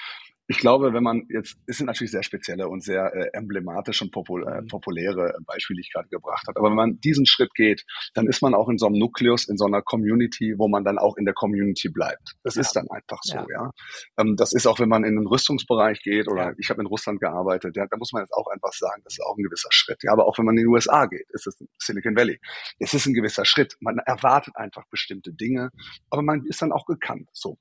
ich 0.48 0.60
glaube, 0.60 0.94
wenn 0.94 1.04
man 1.04 1.24
jetzt, 1.30 1.58
es 1.66 1.78
sind 1.78 1.88
natürlich 1.88 2.12
sehr 2.12 2.24
spezielle 2.24 2.68
und 2.68 2.84
sehr 2.84 3.14
äh, 3.16 3.30
emblematische 3.34 4.04
und 4.04 4.12
popul 4.12 4.48
äh, 4.48 4.62
mhm. 4.62 4.68
populäre 4.68 5.36
Beispiele, 5.46 5.78
die 5.78 5.82
ich 5.82 5.92
gerade 5.92 6.08
gebracht 6.10 6.48
habe. 6.48 6.60
Aber 6.60 6.70
wenn 6.70 6.75
man 6.75 7.00
diesen 7.00 7.25
Schritt 7.25 7.54
geht, 7.56 7.84
dann 8.14 8.28
ist 8.28 8.42
man 8.42 8.54
auch 8.54 8.70
in 8.70 8.78
so 8.78 8.86
einem 8.86 8.98
Nukleus, 9.00 9.48
in 9.48 9.58
so 9.58 9.66
einer 9.66 9.82
Community, 9.82 10.54
wo 10.58 10.68
man 10.68 10.84
dann 10.84 11.00
auch 11.00 11.18
in 11.18 11.25
der 11.25 11.34
Community 11.34 11.90
bleibt. 11.90 12.36
Das 12.44 12.56
ja. 12.56 12.62
ist 12.62 12.75
dann 12.75 12.88
einfach 12.90 13.20
so, 13.24 13.38
ja. 13.38 13.46
ja. 13.50 13.72
Ähm, 14.18 14.36
das 14.36 14.54
ist 14.54 14.68
auch, 14.68 14.80
wenn 14.80 14.90
man 14.90 15.04
in 15.04 15.16
den 15.16 15.25
Rüstungsbereich 15.25 16.04
geht 16.04 16.28
oder 16.28 16.50
ja. 16.50 16.54
ich 16.58 16.70
habe 16.70 16.82
in 16.82 16.88
Russland 16.88 17.20
gearbeitet, 17.20 17.75
ja, 17.75 17.88
da 17.88 17.98
muss 17.98 18.14
man 18.14 18.22
jetzt 18.22 18.34
auch 18.34 18.48
einfach 18.48 18.74
sagen, 18.74 19.02
das 19.04 19.14
ist 19.14 19.24
auch 19.25 19.38
ein 19.38 19.44
gewisser 19.44 19.70
Schritt. 19.72 20.04
Ja, 20.04 20.12
aber 20.12 20.28
auch 20.28 20.38
wenn 20.38 20.46
man 20.46 20.58
in 20.58 20.64
die 20.64 20.68
USA 20.68 21.08
geht, 21.08 21.28
ist 21.30 21.48
es 21.48 21.58
Silicon 21.80 22.16
Valley. 22.16 22.40
Es 22.80 22.94
ist 22.94 23.08
ein 23.08 23.14
gewisser 23.14 23.46
Schritt. 23.46 23.75
Man 23.80 23.98
erwartet 23.98 24.56
einfach 24.58 24.86
bestimmte 24.92 25.34
Dinge, 25.34 25.72
aber 26.12 26.22
man 26.22 26.46
ist 26.46 26.62
dann 26.62 26.72
auch 26.72 26.86
gekannt. 26.86 27.30
So. 27.34 27.58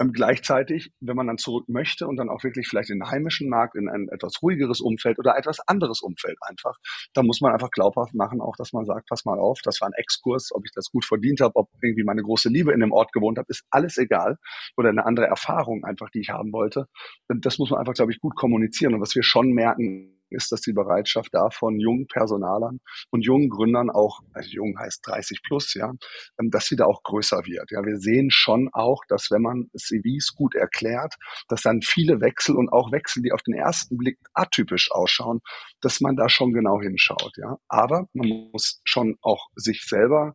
Ähm, 0.00 0.12
gleichzeitig, 0.12 0.92
wenn 1.00 1.16
man 1.16 1.28
dann 1.28 1.38
zurück 1.38 1.68
möchte 1.68 2.08
und 2.08 2.16
dann 2.16 2.23
auch 2.28 2.42
wirklich 2.44 2.68
vielleicht 2.68 2.90
in 2.90 2.98
den 2.98 3.10
heimischen 3.10 3.48
Markt, 3.48 3.74
in 3.76 3.88
ein 3.88 4.08
etwas 4.10 4.42
ruhigeres 4.42 4.80
Umfeld 4.80 5.18
oder 5.18 5.36
etwas 5.36 5.60
anderes 5.66 6.02
Umfeld 6.02 6.38
einfach, 6.42 6.76
da 7.14 7.22
muss 7.22 7.40
man 7.40 7.52
einfach 7.52 7.70
glaubhaft 7.70 8.14
machen, 8.14 8.40
auch 8.40 8.56
dass 8.56 8.72
man 8.72 8.84
sagt, 8.84 9.08
pass 9.08 9.24
mal 9.24 9.38
auf, 9.38 9.60
das 9.62 9.80
war 9.80 9.88
ein 9.88 9.94
Exkurs, 9.96 10.50
ob 10.52 10.64
ich 10.64 10.72
das 10.74 10.90
gut 10.90 11.04
verdient 11.04 11.40
habe, 11.40 11.56
ob 11.56 11.68
irgendwie 11.82 12.04
meine 12.04 12.22
große 12.22 12.48
Liebe 12.48 12.72
in 12.72 12.80
dem 12.80 12.92
Ort 12.92 13.12
gewohnt 13.12 13.38
habe, 13.38 13.46
ist 13.48 13.64
alles 13.70 13.98
egal. 13.98 14.38
Oder 14.76 14.90
eine 14.90 15.06
andere 15.06 15.26
Erfahrung 15.26 15.84
einfach, 15.84 16.10
die 16.10 16.20
ich 16.20 16.30
haben 16.30 16.52
wollte. 16.52 16.86
Das 17.28 17.58
muss 17.58 17.70
man 17.70 17.80
einfach, 17.80 17.94
glaube 17.94 18.12
ich, 18.12 18.20
gut 18.20 18.36
kommunizieren. 18.36 18.94
Und 18.94 19.00
was 19.00 19.14
wir 19.14 19.22
schon 19.22 19.52
merken, 19.52 20.13
ist, 20.30 20.52
dass 20.52 20.60
die 20.60 20.72
Bereitschaft 20.72 21.28
da 21.32 21.50
von 21.50 21.78
jungen 21.78 22.06
Personalern 22.06 22.80
und 23.10 23.24
jungen 23.24 23.48
Gründern 23.48 23.90
auch, 23.90 24.20
also 24.32 24.48
jung 24.50 24.78
heißt 24.78 25.06
30 25.06 25.42
plus, 25.42 25.74
ja, 25.74 25.92
ähm, 26.40 26.50
dass 26.50 26.66
sie 26.66 26.76
da 26.76 26.86
auch 26.86 27.02
größer 27.02 27.44
wird. 27.44 27.70
Ja, 27.70 27.84
wir 27.84 27.98
sehen 27.98 28.30
schon 28.30 28.68
auch, 28.72 29.02
dass 29.08 29.30
wenn 29.30 29.42
man 29.42 29.70
CVs 29.76 30.34
gut 30.34 30.54
erklärt, 30.54 31.14
dass 31.48 31.62
dann 31.62 31.82
viele 31.82 32.20
Wechsel 32.20 32.56
und 32.56 32.72
auch 32.72 32.92
Wechsel, 32.92 33.22
die 33.22 33.32
auf 33.32 33.42
den 33.42 33.54
ersten 33.54 33.96
Blick 33.96 34.18
atypisch 34.32 34.90
ausschauen, 34.90 35.40
dass 35.80 36.00
man 36.00 36.16
da 36.16 36.28
schon 36.28 36.52
genau 36.52 36.80
hinschaut. 36.80 37.32
Ja, 37.36 37.58
aber 37.68 38.08
man 38.12 38.50
muss 38.52 38.80
schon 38.84 39.16
auch 39.22 39.48
sich 39.56 39.82
selber 39.84 40.34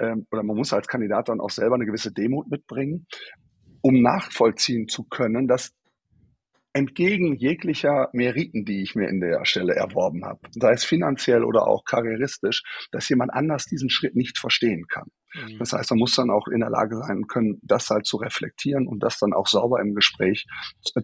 ähm, 0.00 0.26
oder 0.30 0.42
man 0.42 0.56
muss 0.56 0.72
als 0.72 0.88
Kandidat 0.88 1.28
dann 1.28 1.40
auch 1.40 1.50
selber 1.50 1.74
eine 1.74 1.86
gewisse 1.86 2.12
Demut 2.12 2.50
mitbringen, 2.50 3.06
um 3.80 4.02
nachvollziehen 4.02 4.88
zu 4.88 5.04
können, 5.04 5.48
dass 5.48 5.72
entgegen 6.78 7.36
jeglicher 7.36 8.08
Meriten, 8.12 8.64
die 8.64 8.82
ich 8.82 8.94
mir 8.94 9.08
in 9.08 9.20
der 9.20 9.44
Stelle 9.44 9.74
erworben 9.74 10.24
habe, 10.24 10.40
sei 10.52 10.72
es 10.72 10.84
finanziell 10.84 11.44
oder 11.44 11.66
auch 11.66 11.84
karrieristisch, 11.84 12.62
dass 12.92 13.08
jemand 13.08 13.32
anders 13.32 13.66
diesen 13.66 13.90
Schritt 13.90 14.14
nicht 14.14 14.38
verstehen 14.38 14.86
kann. 14.86 15.08
Mhm. 15.34 15.58
Das 15.58 15.72
heißt, 15.72 15.90
man 15.90 15.98
muss 15.98 16.14
dann 16.14 16.30
auch 16.30 16.48
in 16.48 16.60
der 16.60 16.70
Lage 16.70 16.96
sein 16.96 17.26
können, 17.26 17.58
das 17.62 17.90
halt 17.90 18.06
zu 18.06 18.16
reflektieren 18.16 18.86
und 18.86 19.02
das 19.02 19.18
dann 19.18 19.32
auch 19.32 19.46
sauber 19.46 19.80
im 19.80 19.94
Gespräch 19.94 20.46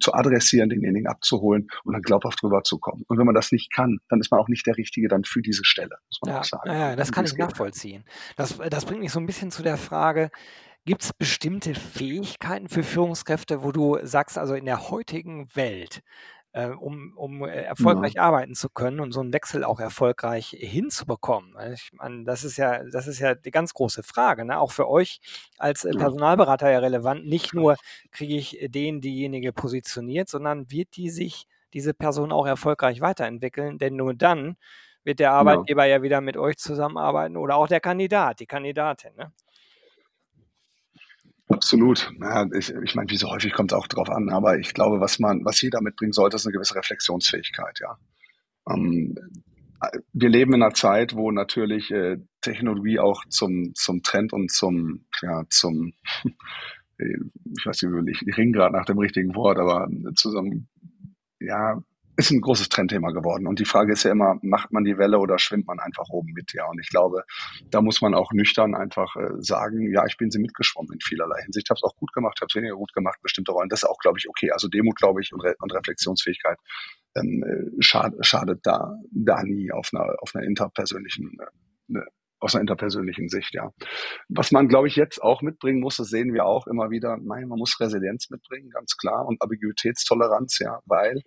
zu 0.01 0.15
adressieren, 0.15 0.69
denjenigen 0.69 1.09
abzuholen 1.09 1.67
und 1.85 1.93
dann 1.93 2.03
glaubhaft 2.03 2.43
rüberzukommen. 2.43 3.05
Und 3.09 3.19
wenn 3.19 3.27
man 3.27 3.35
das 3.35 3.53
nicht 3.53 3.73
kann, 3.73 3.99
dann 4.09 4.21
ist 4.21 4.31
man 4.31 4.41
auch 4.41 4.49
nicht 4.49 4.67
der 4.67 4.77
Richtige 4.77 5.09
dann 5.09 5.25
für 5.25 5.43
diese 5.43 5.65
Stelle, 5.65 5.97
muss 6.09 6.21
man 6.23 6.35
ja, 6.35 6.41
auch 6.41 6.45
sagen. 6.45 6.71
Ja, 6.71 6.97
das 6.97 7.13
kann 7.13 7.25
ich 7.25 7.37
nachvollziehen. 7.37 8.05
Das, 8.37 8.59
das 8.71 8.85
bringt 8.85 9.01
mich 9.01 9.13
so 9.13 9.21
ein 9.21 9.27
bisschen 9.27 9.51
zu 9.51 9.63
der 9.63 9.77
Frage, 9.77 10.31
Gibt 10.87 11.03
es 11.03 11.15
bestimmte 11.15 11.75
Fähigkeiten 11.75 12.69
für 12.69 12.83
Führungskräfte, 12.83 13.63
wo 13.63 13.73
du 13.73 13.99
sagst, 14.03 14.37
also 14.37 14.55
in 14.55 14.67
der 14.67 14.91
heutigen 14.91 15.49
Welt, 15.55 16.03
äh, 16.53 16.69
um, 16.69 17.15
um 17.17 17.43
äh, 17.43 17.63
erfolgreich 17.63 18.15
ja. 18.15 18.23
arbeiten 18.23 18.55
zu 18.55 18.69
können 18.69 19.01
und 19.01 19.13
so 19.13 19.21
einen 19.21 19.33
Wechsel 19.33 19.65
auch 19.65 19.81
erfolgreich 19.81 20.55
hinzubekommen? 20.59 21.55
Ich 21.73 21.91
meine, 21.95 22.25
das 22.25 22.45
ist 22.45 22.59
ja, 22.59 22.85
das 22.85 23.07
ist 23.07 23.19
ja 23.19 23.35
die 23.35 23.51
ganz 23.51 23.73
große 23.73 24.03
Frage, 24.03 24.45
ne? 24.45 24.61
auch 24.61 24.73
für 24.73 24.87
euch 24.87 25.21
als 25.57 25.87
äh, 25.87 25.93
Personalberater 25.93 26.71
ja 26.71 26.81
relevant. 26.81 27.27
Nicht 27.27 27.55
nur 27.55 27.77
kriege 28.11 28.37
ich 28.37 28.59
den, 28.69 29.01
diejenige 29.01 29.55
positioniert, 29.55 30.29
sondern 30.29 30.71
wird 30.71 30.97
die 30.97 31.09
sich, 31.09 31.47
diese 31.73 31.95
Person 31.95 32.31
auch 32.31 32.47
erfolgreich 32.47 33.01
weiterentwickeln, 33.01 33.79
denn 33.79 33.97
nur 33.97 34.13
dann 34.13 34.57
wird 35.03 35.19
der 35.19 35.33
Arbeitgeber 35.33 35.87
ja. 35.87 35.97
ja 35.97 36.03
wieder 36.03 36.21
mit 36.21 36.37
euch 36.37 36.59
zusammenarbeiten 36.59 37.39
oder 37.39 37.57
auch 37.57 37.69
der 37.69 37.81
Kandidat, 37.81 38.41
die 38.41 38.47
Kandidatin. 38.47 39.15
Ne? 39.17 39.33
Absolut. 41.49 42.11
Ja, 42.21 42.47
ich, 42.57 42.71
ich 42.71 42.95
meine, 42.95 43.11
wie 43.11 43.17
so 43.17 43.31
häufig 43.31 43.53
kommt 43.53 43.73
es 43.73 43.79
auch 43.79 43.87
drauf 43.87 44.09
an, 44.09 44.31
aber 44.31 44.59
ich 44.59 44.73
glaube, 44.73 45.01
was 45.01 45.19
man, 45.19 45.45
was 45.45 45.61
jeder 45.61 45.83
mitbringen 45.83 46.13
sollte, 46.13 46.37
ist 46.37 46.47
eine 46.47 46.55
gewisse 46.55 46.75
Reflexionsfähigkeit, 46.75 47.81
ja. 47.81 47.99
Ähm, 48.69 49.15
wir 50.15 50.29
leben 50.31 50.55
in 50.55 50.63
einer 50.63 50.73
Zeit, 50.73 51.15
wo 51.15 51.31
natürlich 51.31 51.91
äh, 51.91 52.19
Technologie 52.41 52.99
auch 52.99 53.25
zum, 53.29 53.75
zum 53.75 54.03
Trend 54.03 54.33
und 54.33 54.51
zum, 54.51 55.05
ja, 55.21 55.45
zum, 55.51 55.93
ich 56.99 57.67
weiß 57.67 57.83
nicht, 57.83 58.23
ich, 58.27 58.37
ringe 58.37 58.53
gerade 58.53 58.75
nach 58.75 58.87
dem 58.87 58.99
richtigen 58.99 59.35
Wort, 59.35 59.59
aber 59.59 59.89
zu 60.15 60.31
so 60.31 60.39
einem, 60.39 60.69
ja, 61.41 61.83
ist 62.17 62.31
ein 62.31 62.41
großes 62.41 62.69
Trendthema 62.69 63.11
geworden. 63.11 63.47
Und 63.47 63.59
die 63.59 63.65
Frage 63.65 63.93
ist 63.93 64.05
ja 64.05 64.13
immer, 64.13 64.37
macht 64.43 64.73
man 64.73 64.85
die 64.85 64.99
Welle 64.99 65.19
oder 65.19 65.39
schwimmt 65.39 65.67
man 65.67 65.81
einfach 65.81 66.09
oben 66.11 66.33
mit? 66.33 66.53
Ja, 66.53 66.67
und 66.67 66.79
ich 66.81 66.89
glaube, 66.89 67.25
da 67.71 67.81
muss 67.81 68.01
man 68.01 68.15
auch 68.15 68.33
nüchtern 68.33 68.75
einfach 68.75 69.17
äh, 69.17 69.31
sagen, 69.39 69.91
ja, 69.93 70.05
ich 70.07 70.17
bin 70.17 70.31
sie 70.31 70.39
mitgeschwommen 70.39 70.93
in 70.93 71.01
vielerlei 71.01 71.43
Hinsicht. 71.43 71.69
Habe 71.71 71.79
es 71.79 71.83
auch 71.83 71.97
gut 71.97 72.13
gemacht, 72.13 72.41
habe 72.41 72.49
es 72.49 72.55
weniger 72.55 72.77
gut 72.77 72.93
gemacht, 72.93 73.19
bestimmte 73.23 73.53
Rollen. 73.53 73.69
Das 73.69 73.83
ist 73.83 73.89
auch, 73.89 73.99
glaube 73.99 74.19
ich, 74.19 74.29
okay. 74.29 74.51
Also 74.53 74.69
Demut, 74.69 74.97
glaube 74.97 75.21
ich, 75.21 75.33
und, 75.33 75.43
Re 75.43 75.55
und 75.61 75.75
Reflexionsfähigkeit 75.75 76.59
ähm, 77.17 77.45
äh, 77.45 77.83
schad, 77.83 78.15
schadet 78.21 78.61
da, 78.65 78.97
da 79.11 79.43
nie 79.43 79.73
auf 79.73 79.91
einer, 79.93 80.15
auf 80.21 80.35
einer 80.35 80.45
interpersönlichen 80.45 81.37
äh, 81.95 82.01
aus 82.45 82.55
einer 82.55 82.61
interpersönlichen 82.61 83.29
Sicht, 83.29 83.55
ja. 83.55 83.71
Was 84.29 84.53
man, 84.53 84.69
glaube 84.69 84.89
ich, 84.89 84.97
jetzt 84.97 85.23
auch 85.23 85.41
mitbringen 85.41 85.81
muss, 85.81 85.97
das 85.97 86.09
sehen 86.09 86.35
wir 86.35 86.45
auch 86.45 86.67
immer 86.67 86.91
wieder, 86.91 87.17
nein, 87.17 87.49
man 87.49 87.59
muss 87.59 87.81
Resilienz 87.81 88.29
mitbringen, 88.29 88.69
ganz 88.71 88.97
klar, 88.97 89.27
und 89.27 89.41
Ambiguitätstoleranz, 89.41 90.59
ja, 90.59 90.81
weil 90.85 91.23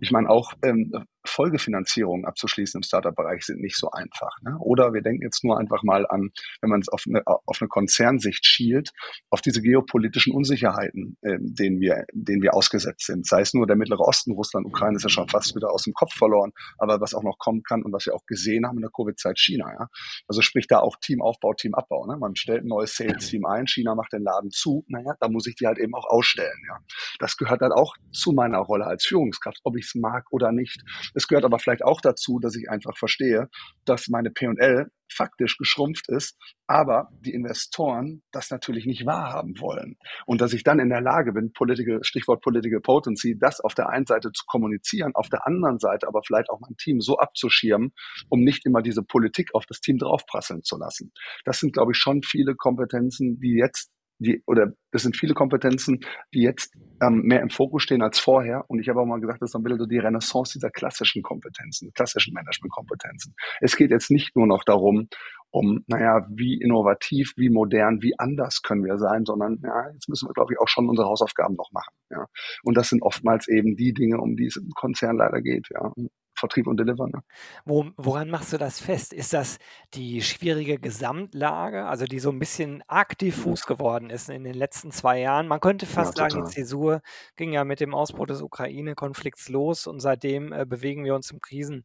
ich 0.00 0.10
meine 0.10 0.28
auch 0.28 0.52
ähm, 0.62 0.92
Folgefinanzierungen 1.28 2.24
abzuschließen 2.24 2.78
im 2.78 2.82
Startup-Bereich 2.82 3.44
sind 3.44 3.60
nicht 3.60 3.76
so 3.76 3.90
einfach. 3.90 4.40
Ne? 4.42 4.56
Oder 4.60 4.92
wir 4.92 5.02
denken 5.02 5.22
jetzt 5.22 5.44
nur 5.44 5.58
einfach 5.58 5.82
mal 5.82 6.06
an, 6.06 6.30
wenn 6.60 6.70
man 6.70 6.80
es 6.80 6.88
auf 6.88 7.04
eine, 7.08 7.22
auf 7.26 7.58
eine 7.60 7.68
Konzernsicht 7.68 8.44
schielt, 8.44 8.90
auf 9.30 9.40
diese 9.40 9.62
geopolitischen 9.62 10.32
Unsicherheiten, 10.32 11.16
äh, 11.22 11.38
denen 11.40 11.80
wir, 11.80 12.04
denen 12.12 12.42
wir 12.42 12.54
ausgesetzt 12.54 13.06
sind. 13.06 13.26
Sei 13.26 13.40
es 13.40 13.54
nur 13.54 13.66
der 13.66 13.76
Mittlere 13.76 14.00
Osten, 14.00 14.32
Russland, 14.32 14.66
Ukraine 14.66 14.96
ist 14.96 15.02
ja 15.02 15.08
schon 15.08 15.28
fast 15.28 15.54
wieder 15.54 15.70
aus 15.70 15.84
dem 15.84 15.92
Kopf 15.92 16.14
verloren, 16.14 16.52
aber 16.78 17.00
was 17.00 17.14
auch 17.14 17.22
noch 17.22 17.38
kommen 17.38 17.62
kann 17.62 17.82
und 17.82 17.92
was 17.92 18.06
wir 18.06 18.14
auch 18.14 18.26
gesehen 18.26 18.66
haben 18.66 18.76
in 18.76 18.82
der 18.82 18.90
Covid-Zeit 18.90 19.38
China. 19.38 19.70
Ja? 19.72 19.88
Also 20.26 20.42
sprich 20.42 20.66
da 20.66 20.80
auch 20.80 20.96
Teamaufbau, 21.00 21.54
Teamabbau. 21.54 22.06
Ne? 22.06 22.16
Man 22.16 22.36
stellt 22.36 22.64
ein 22.64 22.68
neues 22.68 22.96
Sales-Team 22.96 23.44
ein, 23.46 23.66
China 23.66 23.94
macht 23.94 24.12
den 24.12 24.22
Laden 24.22 24.50
zu, 24.50 24.84
naja, 24.88 25.14
da 25.20 25.28
muss 25.28 25.46
ich 25.46 25.56
die 25.56 25.66
halt 25.66 25.78
eben 25.78 25.94
auch 25.94 26.06
ausstellen. 26.06 26.60
Ja? 26.68 26.78
Das 27.18 27.36
gehört 27.36 27.60
halt 27.60 27.72
auch 27.72 27.94
zu 28.12 28.32
meiner 28.32 28.58
Rolle 28.58 28.86
als 28.86 29.04
Führungskraft, 29.04 29.60
ob 29.64 29.76
ich 29.76 29.86
es 29.86 29.94
mag 29.94 30.26
oder 30.30 30.52
nicht. 30.52 30.82
Es 31.18 31.26
gehört 31.26 31.44
aber 31.44 31.58
vielleicht 31.58 31.82
auch 31.82 32.00
dazu, 32.00 32.38
dass 32.38 32.54
ich 32.54 32.70
einfach 32.70 32.96
verstehe, 32.96 33.48
dass 33.84 34.06
meine 34.06 34.30
P&L 34.30 34.86
faktisch 35.12 35.58
geschrumpft 35.58 36.08
ist, 36.08 36.38
aber 36.68 37.08
die 37.10 37.32
Investoren 37.32 38.22
das 38.30 38.50
natürlich 38.50 38.86
nicht 38.86 39.04
wahrhaben 39.04 39.58
wollen. 39.58 39.96
Und 40.26 40.40
dass 40.40 40.52
ich 40.52 40.62
dann 40.62 40.78
in 40.78 40.90
der 40.90 41.00
Lage 41.00 41.32
bin, 41.32 41.52
political, 41.52 42.04
Stichwort 42.04 42.40
Political 42.40 42.80
Potency, 42.80 43.36
das 43.36 43.60
auf 43.60 43.74
der 43.74 43.88
einen 43.88 44.06
Seite 44.06 44.30
zu 44.30 44.44
kommunizieren, 44.46 45.16
auf 45.16 45.28
der 45.28 45.44
anderen 45.44 45.80
Seite 45.80 46.06
aber 46.06 46.20
vielleicht 46.24 46.50
auch 46.50 46.60
mein 46.60 46.76
Team 46.76 47.00
so 47.00 47.18
abzuschirmen, 47.18 47.92
um 48.28 48.44
nicht 48.44 48.64
immer 48.64 48.80
diese 48.80 49.02
Politik 49.02 49.56
auf 49.56 49.66
das 49.66 49.80
Team 49.80 49.98
draufprasseln 49.98 50.62
zu 50.62 50.78
lassen. 50.78 51.10
Das 51.44 51.58
sind, 51.58 51.72
glaube 51.72 51.92
ich, 51.92 51.98
schon 51.98 52.22
viele 52.22 52.54
Kompetenzen, 52.54 53.40
die 53.40 53.56
jetzt 53.58 53.90
die, 54.18 54.42
oder 54.46 54.72
das 54.90 55.02
sind 55.02 55.16
viele 55.16 55.34
Kompetenzen, 55.34 56.00
die 56.34 56.42
jetzt 56.42 56.74
ähm, 57.00 57.22
mehr 57.22 57.40
im 57.40 57.50
Fokus 57.50 57.82
stehen 57.82 58.02
als 58.02 58.18
vorher. 58.18 58.64
Und 58.68 58.80
ich 58.80 58.88
habe 58.88 59.00
auch 59.00 59.06
mal 59.06 59.20
gesagt, 59.20 59.42
das 59.42 59.50
ist 59.50 59.56
ein 59.56 59.62
bisschen 59.62 59.78
so 59.78 59.86
die 59.86 59.98
Renaissance 59.98 60.52
dieser 60.54 60.70
klassischen 60.70 61.22
Kompetenzen, 61.22 61.92
klassischen 61.94 62.34
Managementkompetenzen. 62.34 63.34
Es 63.60 63.76
geht 63.76 63.90
jetzt 63.90 64.10
nicht 64.10 64.34
nur 64.36 64.46
noch 64.46 64.64
darum, 64.64 65.08
um, 65.50 65.82
naja, 65.86 66.26
wie 66.30 66.60
innovativ, 66.60 67.32
wie 67.36 67.48
modern, 67.48 68.02
wie 68.02 68.18
anders 68.18 68.62
können 68.62 68.84
wir 68.84 68.98
sein, 68.98 69.24
sondern 69.24 69.58
ja, 69.62 69.90
jetzt 69.92 70.08
müssen 70.08 70.28
wir, 70.28 70.34
glaube 70.34 70.52
ich, 70.52 70.60
auch 70.60 70.68
schon 70.68 70.88
unsere 70.88 71.08
Hausaufgaben 71.08 71.54
noch 71.54 71.70
machen. 71.72 71.94
Ja. 72.10 72.26
Und 72.62 72.76
das 72.76 72.90
sind 72.90 73.02
oftmals 73.02 73.48
eben 73.48 73.76
die 73.76 73.94
Dinge, 73.94 74.18
um 74.18 74.36
die 74.36 74.46
es 74.46 74.56
im 74.56 74.70
Konzern 74.70 75.16
leider 75.16 75.40
geht. 75.40 75.68
Ja. 75.70 75.92
Vertrieb 76.38 76.66
und 76.66 76.78
Deliver. 76.78 77.06
Ne? 77.08 77.22
Wo, 77.64 77.86
woran 77.96 78.30
machst 78.30 78.52
du 78.52 78.58
das 78.58 78.80
fest? 78.80 79.12
Ist 79.12 79.32
das 79.32 79.58
die 79.94 80.22
schwierige 80.22 80.78
Gesamtlage, 80.78 81.86
also 81.86 82.04
die 82.04 82.18
so 82.18 82.30
ein 82.30 82.38
bisschen 82.38 82.82
arg 82.86 83.18
diffus 83.18 83.66
geworden 83.66 84.10
ist 84.10 84.30
in 84.30 84.44
den 84.44 84.54
letzten 84.54 84.90
zwei 84.90 85.20
Jahren? 85.20 85.48
Man 85.48 85.60
könnte 85.60 85.86
fast 85.86 86.18
ja, 86.18 86.28
sagen, 86.28 86.44
die 86.44 86.50
Zäsur 86.50 87.02
ging 87.36 87.52
ja 87.52 87.64
mit 87.64 87.80
dem 87.80 87.94
Ausbruch 87.94 88.26
des 88.26 88.42
Ukraine-Konflikts 88.42 89.48
los 89.48 89.86
und 89.86 90.00
seitdem 90.00 90.52
äh, 90.52 90.64
bewegen 90.64 91.04
wir 91.04 91.14
uns 91.14 91.30
im 91.30 91.40
Krisen. 91.40 91.84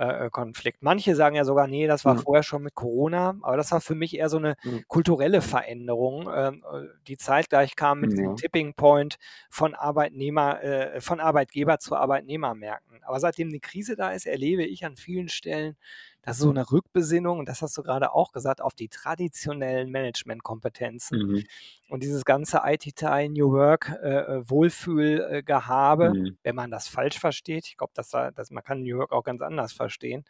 Äh, 0.00 0.28
äh, 0.28 0.30
Konflikt. 0.30 0.78
Manche 0.80 1.14
sagen 1.14 1.36
ja 1.36 1.44
sogar, 1.44 1.66
nee, 1.66 1.86
das 1.86 2.06
war 2.06 2.14
mhm. 2.14 2.20
vorher 2.20 2.42
schon 2.42 2.62
mit 2.62 2.74
Corona, 2.74 3.36
aber 3.42 3.58
das 3.58 3.70
war 3.70 3.82
für 3.82 3.94
mich 3.94 4.16
eher 4.16 4.30
so 4.30 4.38
eine 4.38 4.56
mhm. 4.64 4.82
kulturelle 4.88 5.42
Veränderung, 5.42 6.26
ähm, 6.34 6.64
äh, 6.72 6.86
die 7.06 7.18
zeitgleich 7.18 7.76
kam 7.76 8.00
mit 8.00 8.12
ja. 8.12 8.16
diesem 8.16 8.36
Tipping 8.36 8.72
Point 8.72 9.18
von 9.50 9.74
Arbeitnehmer, 9.74 10.62
äh, 10.64 11.02
von 11.02 11.20
Arbeitgeber 11.20 11.80
zu 11.80 11.96
Arbeitnehmermärkten. 11.96 13.02
Aber 13.02 13.20
seitdem 13.20 13.50
die 13.50 13.60
Krise 13.60 13.94
da 13.94 14.12
ist, 14.12 14.24
erlebe 14.24 14.64
ich 14.64 14.86
an 14.86 14.96
vielen 14.96 15.28
Stellen 15.28 15.76
das 16.22 16.36
ist 16.36 16.42
so 16.42 16.50
eine 16.50 16.70
Rückbesinnung, 16.70 17.38
und 17.38 17.48
das 17.48 17.62
hast 17.62 17.76
du 17.78 17.82
gerade 17.82 18.12
auch 18.12 18.32
gesagt, 18.32 18.60
auf 18.60 18.74
die 18.74 18.88
traditionellen 18.88 19.90
Managementkompetenzen. 19.90 21.18
Mhm. 21.18 21.44
Und 21.88 22.02
dieses 22.02 22.24
ganze 22.24 22.60
IT-Teil, 22.64 23.30
New 23.30 23.52
Work, 23.52 23.98
äh, 24.02 24.08
äh 24.08 24.50
Wohlfühlgehabe, 24.50 26.10
mhm. 26.10 26.38
wenn 26.42 26.54
man 26.54 26.70
das 26.70 26.88
falsch 26.88 27.18
versteht, 27.18 27.66
ich 27.66 27.76
glaube, 27.76 27.92
dass, 27.94 28.10
dass 28.10 28.50
man 28.50 28.62
kann 28.62 28.82
New 28.82 28.98
Work 28.98 29.12
auch 29.12 29.24
ganz 29.24 29.40
anders 29.40 29.72
verstehen. 29.72 30.24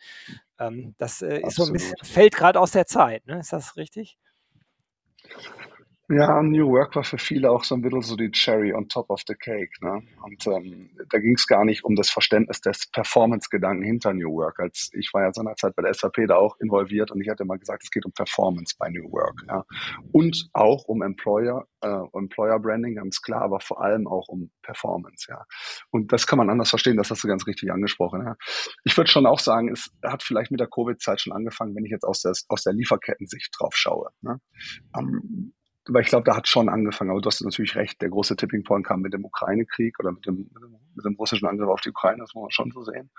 Ähm, 0.58 0.94
das 0.98 1.22
äh, 1.22 1.40
ist 1.40 1.56
so 1.56 1.64
ein 1.64 1.72
bisschen, 1.72 1.96
fällt 2.02 2.36
gerade 2.36 2.60
aus 2.60 2.70
der 2.70 2.86
Zeit, 2.86 3.26
ne? 3.26 3.40
Ist 3.40 3.52
das 3.52 3.76
richtig? 3.76 4.16
Ja, 6.12 6.42
New 6.42 6.68
Work 6.72 6.96
war 6.96 7.04
für 7.04 7.18
viele 7.18 7.52
auch 7.52 7.62
so 7.62 7.76
ein 7.76 7.82
bisschen 7.82 8.02
so 8.02 8.16
die 8.16 8.32
Cherry 8.32 8.74
on 8.74 8.88
top 8.88 9.10
of 9.10 9.22
the 9.28 9.34
cake. 9.36 9.70
Ne? 9.80 10.02
Und 10.24 10.44
ähm, 10.48 10.90
da 11.08 11.20
ging 11.20 11.34
es 11.34 11.46
gar 11.46 11.64
nicht 11.64 11.84
um 11.84 11.94
das 11.94 12.10
Verständnis 12.10 12.60
des 12.60 12.90
Performance-Gedanken 12.90 13.84
hinter 13.84 14.12
New 14.12 14.32
Work. 14.32 14.58
Als 14.58 14.90
ich 14.92 15.14
war 15.14 15.22
ja 15.22 15.32
seinerzeit 15.32 15.76
bei 15.76 15.82
der 15.82 15.94
SAP 15.94 16.26
da 16.26 16.34
auch 16.34 16.58
involviert 16.58 17.12
und 17.12 17.20
ich 17.20 17.28
hatte 17.28 17.44
mal 17.44 17.60
gesagt, 17.60 17.84
es 17.84 17.92
geht 17.92 18.04
um 18.06 18.12
Performance 18.12 18.74
bei 18.76 18.88
New 18.90 19.04
Work. 19.12 19.44
Ja? 19.46 19.64
Und 20.10 20.48
auch 20.52 20.82
um 20.86 21.02
Employer, 21.02 21.68
äh, 21.80 22.00
Employer 22.12 22.58
Branding, 22.58 22.96
ganz 22.96 23.22
klar, 23.22 23.42
aber 23.42 23.60
vor 23.60 23.80
allem 23.80 24.08
auch 24.08 24.26
um 24.26 24.50
Performance. 24.62 25.26
Ja? 25.28 25.44
Und 25.92 26.12
das 26.12 26.26
kann 26.26 26.38
man 26.38 26.50
anders 26.50 26.70
verstehen, 26.70 26.96
das 26.96 27.12
hast 27.12 27.22
du 27.22 27.28
ganz 27.28 27.46
richtig 27.46 27.70
angesprochen. 27.70 28.22
Ja? 28.26 28.34
Ich 28.82 28.96
würde 28.96 29.08
schon 29.08 29.26
auch 29.26 29.38
sagen, 29.38 29.68
es 29.68 29.92
hat 30.04 30.24
vielleicht 30.24 30.50
mit 30.50 30.58
der 30.58 30.68
Covid-Zeit 30.68 31.20
schon 31.20 31.32
angefangen, 31.32 31.76
wenn 31.76 31.84
ich 31.84 31.92
jetzt 31.92 32.04
aus 32.04 32.22
der, 32.22 32.32
aus 32.48 32.64
der 32.64 32.72
Lieferkettensicht 32.72 33.54
drauf 33.56 33.76
schaue. 33.76 34.10
Ne? 34.22 34.40
Ähm, 34.98 35.52
aber 35.88 36.00
ich 36.00 36.08
glaube, 36.08 36.24
da 36.24 36.36
hat 36.36 36.48
schon 36.48 36.68
angefangen. 36.68 37.10
Aber 37.10 37.20
du 37.20 37.26
hast 37.26 37.42
natürlich 37.42 37.74
recht, 37.74 38.00
der 38.02 38.10
große 38.10 38.36
Tipping 38.36 38.64
Point 38.64 38.86
kam 38.86 39.00
mit 39.00 39.12
dem 39.12 39.24
Ukraine-Krieg 39.24 39.98
oder 39.98 40.12
mit 40.12 40.26
dem, 40.26 40.50
mit 40.94 41.04
dem, 41.04 41.14
russischen 41.14 41.48
Angriff 41.48 41.68
auf 41.68 41.80
die 41.80 41.90
Ukraine, 41.90 42.18
das 42.18 42.34
muss 42.34 42.42
man 42.42 42.50
schon 42.50 42.70
so 42.70 42.82
sehen. 42.82 43.10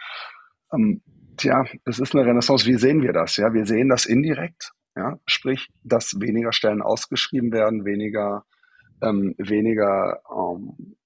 Ähm, 0.74 1.02
tja, 1.38 1.66
es 1.86 2.00
ist 2.00 2.16
eine 2.16 2.26
Renaissance. 2.26 2.66
Wie 2.66 2.78
sehen 2.78 3.02
wir 3.02 3.14
das? 3.14 3.38
Ja, 3.38 3.54
wir 3.54 3.66
sehen 3.66 3.90
das 3.90 4.06
indirekt. 4.06 4.72
Ja, 4.96 5.18
sprich, 5.26 5.70
dass 5.84 6.20
weniger 6.20 6.52
Stellen 6.52 6.82
ausgeschrieben 6.82 7.52
werden, 7.52 7.86
weniger, 7.86 8.46
ähm, 9.02 9.36
weniger 9.38 10.22
ähm, 10.30 10.98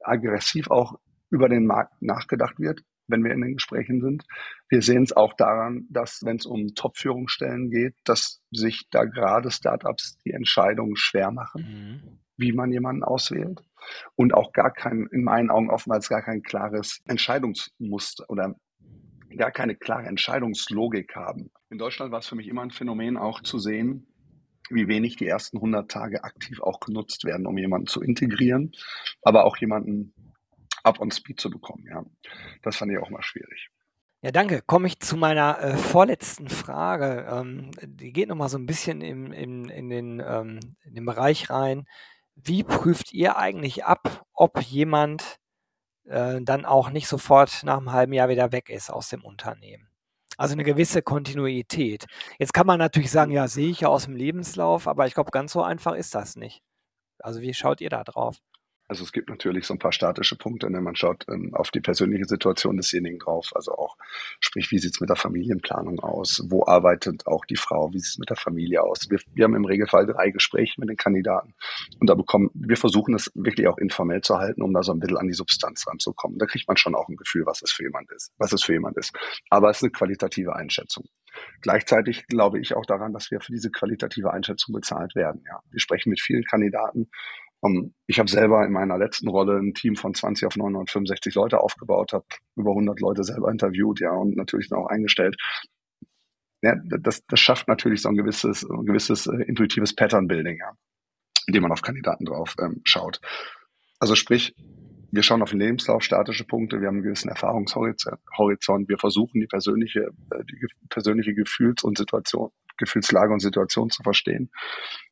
aggressiv 0.00 0.70
auch 0.70 0.98
über 1.30 1.48
den 1.48 1.66
Markt 1.66 2.02
nachgedacht 2.02 2.58
wird 2.58 2.82
wenn 3.12 3.22
wir 3.22 3.32
in 3.32 3.42
den 3.42 3.54
Gesprächen 3.54 4.00
sind. 4.00 4.24
Wir 4.68 4.82
sehen 4.82 5.04
es 5.04 5.12
auch 5.12 5.34
daran, 5.34 5.86
dass 5.90 6.22
wenn 6.24 6.36
es 6.36 6.46
um 6.46 6.74
Top-Führungsstellen 6.74 7.70
geht, 7.70 7.94
dass 8.04 8.42
sich 8.50 8.88
da 8.90 9.04
gerade 9.04 9.52
Startups 9.52 10.18
die 10.24 10.32
Entscheidungen 10.32 10.96
schwer 10.96 11.30
machen, 11.30 11.62
mhm. 11.62 12.18
wie 12.36 12.52
man 12.52 12.72
jemanden 12.72 13.04
auswählt 13.04 13.62
und 14.16 14.34
auch 14.34 14.52
gar 14.52 14.72
kein, 14.72 15.06
in 15.12 15.22
meinen 15.22 15.50
Augen 15.50 15.70
oftmals 15.70 16.08
gar 16.08 16.22
kein 16.22 16.42
klares 16.42 17.00
Entscheidungsmuster 17.06 18.24
oder 18.28 18.56
gar 19.36 19.50
keine 19.50 19.76
klare 19.76 20.06
Entscheidungslogik 20.06 21.14
haben. 21.14 21.50
In 21.70 21.78
Deutschland 21.78 22.12
war 22.12 22.18
es 22.18 22.26
für 22.26 22.34
mich 22.34 22.48
immer 22.48 22.62
ein 22.62 22.70
Phänomen 22.70 23.16
auch 23.16 23.42
zu 23.42 23.58
sehen, 23.58 24.06
wie 24.70 24.88
wenig 24.88 25.16
die 25.16 25.26
ersten 25.26 25.58
100 25.58 25.90
Tage 25.90 26.24
aktiv 26.24 26.60
auch 26.60 26.80
genutzt 26.80 27.24
werden, 27.24 27.46
um 27.46 27.56
jemanden 27.58 27.86
zu 27.86 28.00
integrieren, 28.00 28.72
aber 29.22 29.44
auch 29.44 29.56
jemanden 29.56 30.14
up 30.82 31.00
on 31.00 31.10
speed 31.10 31.40
zu 31.40 31.50
bekommen. 31.50 31.84
Ja, 31.88 32.04
das 32.62 32.76
fand 32.76 32.92
ich 32.92 32.98
auch 32.98 33.10
mal 33.10 33.22
schwierig. 33.22 33.70
Ja, 34.24 34.30
danke. 34.30 34.62
Komme 34.62 34.86
ich 34.86 35.00
zu 35.00 35.16
meiner 35.16 35.58
äh, 35.58 35.76
vorletzten 35.76 36.48
Frage. 36.48 37.26
Ähm, 37.28 37.72
die 37.82 38.12
geht 38.12 38.28
nochmal 38.28 38.48
so 38.48 38.56
ein 38.56 38.66
bisschen 38.66 39.00
im, 39.00 39.32
im, 39.32 39.68
in, 39.68 39.90
den, 39.90 40.22
ähm, 40.24 40.60
in 40.84 40.94
den 40.94 41.04
Bereich 41.04 41.50
rein. 41.50 41.86
Wie 42.36 42.62
prüft 42.62 43.12
ihr 43.12 43.36
eigentlich 43.36 43.84
ab, 43.84 44.24
ob 44.32 44.60
jemand 44.62 45.38
äh, 46.04 46.40
dann 46.40 46.64
auch 46.64 46.90
nicht 46.90 47.08
sofort 47.08 47.62
nach 47.64 47.78
einem 47.78 47.90
halben 47.92 48.12
Jahr 48.12 48.28
wieder 48.28 48.52
weg 48.52 48.70
ist 48.70 48.90
aus 48.90 49.08
dem 49.08 49.24
Unternehmen? 49.24 49.88
Also 50.38 50.52
eine 50.54 50.64
gewisse 50.64 51.02
Kontinuität. 51.02 52.06
Jetzt 52.38 52.54
kann 52.54 52.66
man 52.66 52.78
natürlich 52.78 53.10
sagen, 53.10 53.32
ja, 53.32 53.48
sehe 53.48 53.70
ich 53.70 53.80
ja 53.80 53.88
aus 53.88 54.04
dem 54.04 54.16
Lebenslauf, 54.16 54.86
aber 54.86 55.06
ich 55.06 55.14
glaube, 55.14 55.30
ganz 55.32 55.52
so 55.52 55.62
einfach 55.62 55.94
ist 55.94 56.14
das 56.14 56.36
nicht. 56.36 56.62
Also 57.18 57.40
wie 57.40 57.54
schaut 57.54 57.80
ihr 57.80 57.90
da 57.90 58.04
drauf? 58.04 58.38
Also 58.92 59.04
es 59.04 59.12
gibt 59.12 59.30
natürlich 59.30 59.66
so 59.66 59.72
ein 59.72 59.78
paar 59.78 59.92
statische 59.92 60.36
Punkte, 60.36 60.68
ne? 60.68 60.82
man 60.82 60.94
schaut 60.94 61.24
ähm, 61.30 61.54
auf 61.54 61.70
die 61.70 61.80
persönliche 61.80 62.26
Situation 62.26 62.76
desjenigen 62.76 63.18
drauf, 63.18 63.48
also 63.54 63.72
auch, 63.72 63.96
sprich, 64.38 64.70
wie 64.70 64.78
sieht 64.78 64.92
es 64.92 65.00
mit 65.00 65.08
der 65.08 65.16
Familienplanung 65.16 65.98
aus, 66.00 66.44
wo 66.50 66.66
arbeitet 66.66 67.26
auch 67.26 67.46
die 67.46 67.56
Frau, 67.56 67.90
wie 67.94 68.00
sieht 68.00 68.10
es 68.10 68.18
mit 68.18 68.28
der 68.28 68.36
Familie 68.36 68.82
aus. 68.82 69.08
Wir, 69.08 69.18
wir 69.32 69.44
haben 69.44 69.54
im 69.54 69.64
Regelfall 69.64 70.04
drei 70.04 70.28
Gespräche 70.28 70.78
mit 70.78 70.90
den 70.90 70.98
Kandidaten 70.98 71.54
und 72.00 72.10
da 72.10 72.14
bekommen, 72.14 72.50
wir 72.52 72.76
versuchen 72.76 73.14
es 73.14 73.32
wirklich 73.34 73.66
auch 73.66 73.78
informell 73.78 74.20
zu 74.20 74.36
halten, 74.36 74.60
um 74.60 74.74
da 74.74 74.82
so 74.82 74.92
ein 74.92 75.00
bisschen 75.00 75.16
an 75.16 75.26
die 75.26 75.32
Substanz 75.32 75.86
ranzukommen. 75.86 76.38
Da 76.38 76.44
kriegt 76.44 76.68
man 76.68 76.76
schon 76.76 76.94
auch 76.94 77.08
ein 77.08 77.16
Gefühl, 77.16 77.46
was 77.46 77.62
es 77.62 77.72
für 77.72 77.84
jemand 77.84 78.12
ist, 78.12 78.30
was 78.36 78.52
es 78.52 78.62
für 78.62 78.74
jemand 78.74 78.98
ist. 78.98 79.16
Aber 79.48 79.70
es 79.70 79.78
ist 79.78 79.84
eine 79.84 79.92
qualitative 79.92 80.54
Einschätzung. 80.54 81.06
Gleichzeitig 81.62 82.26
glaube 82.26 82.60
ich 82.60 82.74
auch 82.74 82.84
daran, 82.84 83.14
dass 83.14 83.30
wir 83.30 83.40
für 83.40 83.52
diese 83.52 83.70
qualitative 83.70 84.34
Einschätzung 84.34 84.74
bezahlt 84.74 85.14
werden. 85.14 85.42
Ja. 85.46 85.60
Wir 85.70 85.80
sprechen 85.80 86.10
mit 86.10 86.20
vielen 86.20 86.44
Kandidaten 86.44 87.08
und 87.62 87.94
ich 88.08 88.18
habe 88.18 88.28
selber 88.28 88.66
in 88.66 88.72
meiner 88.72 88.98
letzten 88.98 89.28
Rolle 89.28 89.56
ein 89.56 89.72
Team 89.72 89.94
von 89.94 90.14
20 90.14 90.46
auf 90.46 90.56
965 90.56 91.32
Leute 91.36 91.60
aufgebaut, 91.60 92.12
habe 92.12 92.24
über 92.56 92.70
100 92.70 92.98
Leute 92.98 93.22
selber 93.22 93.52
interviewt, 93.52 94.00
ja, 94.00 94.10
und 94.10 94.36
natürlich 94.36 94.68
dann 94.68 94.80
auch 94.80 94.88
eingestellt. 94.88 95.36
Ja, 96.60 96.74
das, 96.84 97.24
das 97.24 97.38
schafft 97.38 97.68
natürlich 97.68 98.02
so 98.02 98.08
ein 98.08 98.16
gewisses, 98.16 98.68
ein 98.68 98.84
gewisses 98.84 99.28
äh, 99.28 99.44
intuitives 99.44 99.94
Pattern-Building, 99.94 100.58
ja, 100.58 100.72
indem 101.46 101.62
man 101.62 101.70
auf 101.70 101.82
Kandidaten 101.82 102.24
drauf 102.24 102.56
ähm, 102.60 102.80
schaut. 102.82 103.20
Also 104.00 104.16
sprich, 104.16 104.56
wir 105.12 105.22
schauen 105.22 105.42
auf 105.42 105.50
den 105.50 105.60
Lebenslauf, 105.60 106.02
statische 106.02 106.44
Punkte, 106.44 106.80
wir 106.80 106.88
haben 106.88 106.96
einen 106.96 107.04
gewissen 107.04 107.28
Erfahrungshorizont, 107.28 108.88
wir 108.88 108.98
versuchen 108.98 109.40
die 109.40 109.46
persönliche, 109.46 110.10
äh, 110.32 110.44
die 110.50 110.66
persönliche 110.88 111.32
Gefühls- 111.32 111.84
und 111.84 111.96
Situation, 111.96 112.50
Gefühlslage 112.82 113.32
und 113.32 113.40
Situation 113.40 113.90
zu 113.90 114.02
verstehen. 114.02 114.50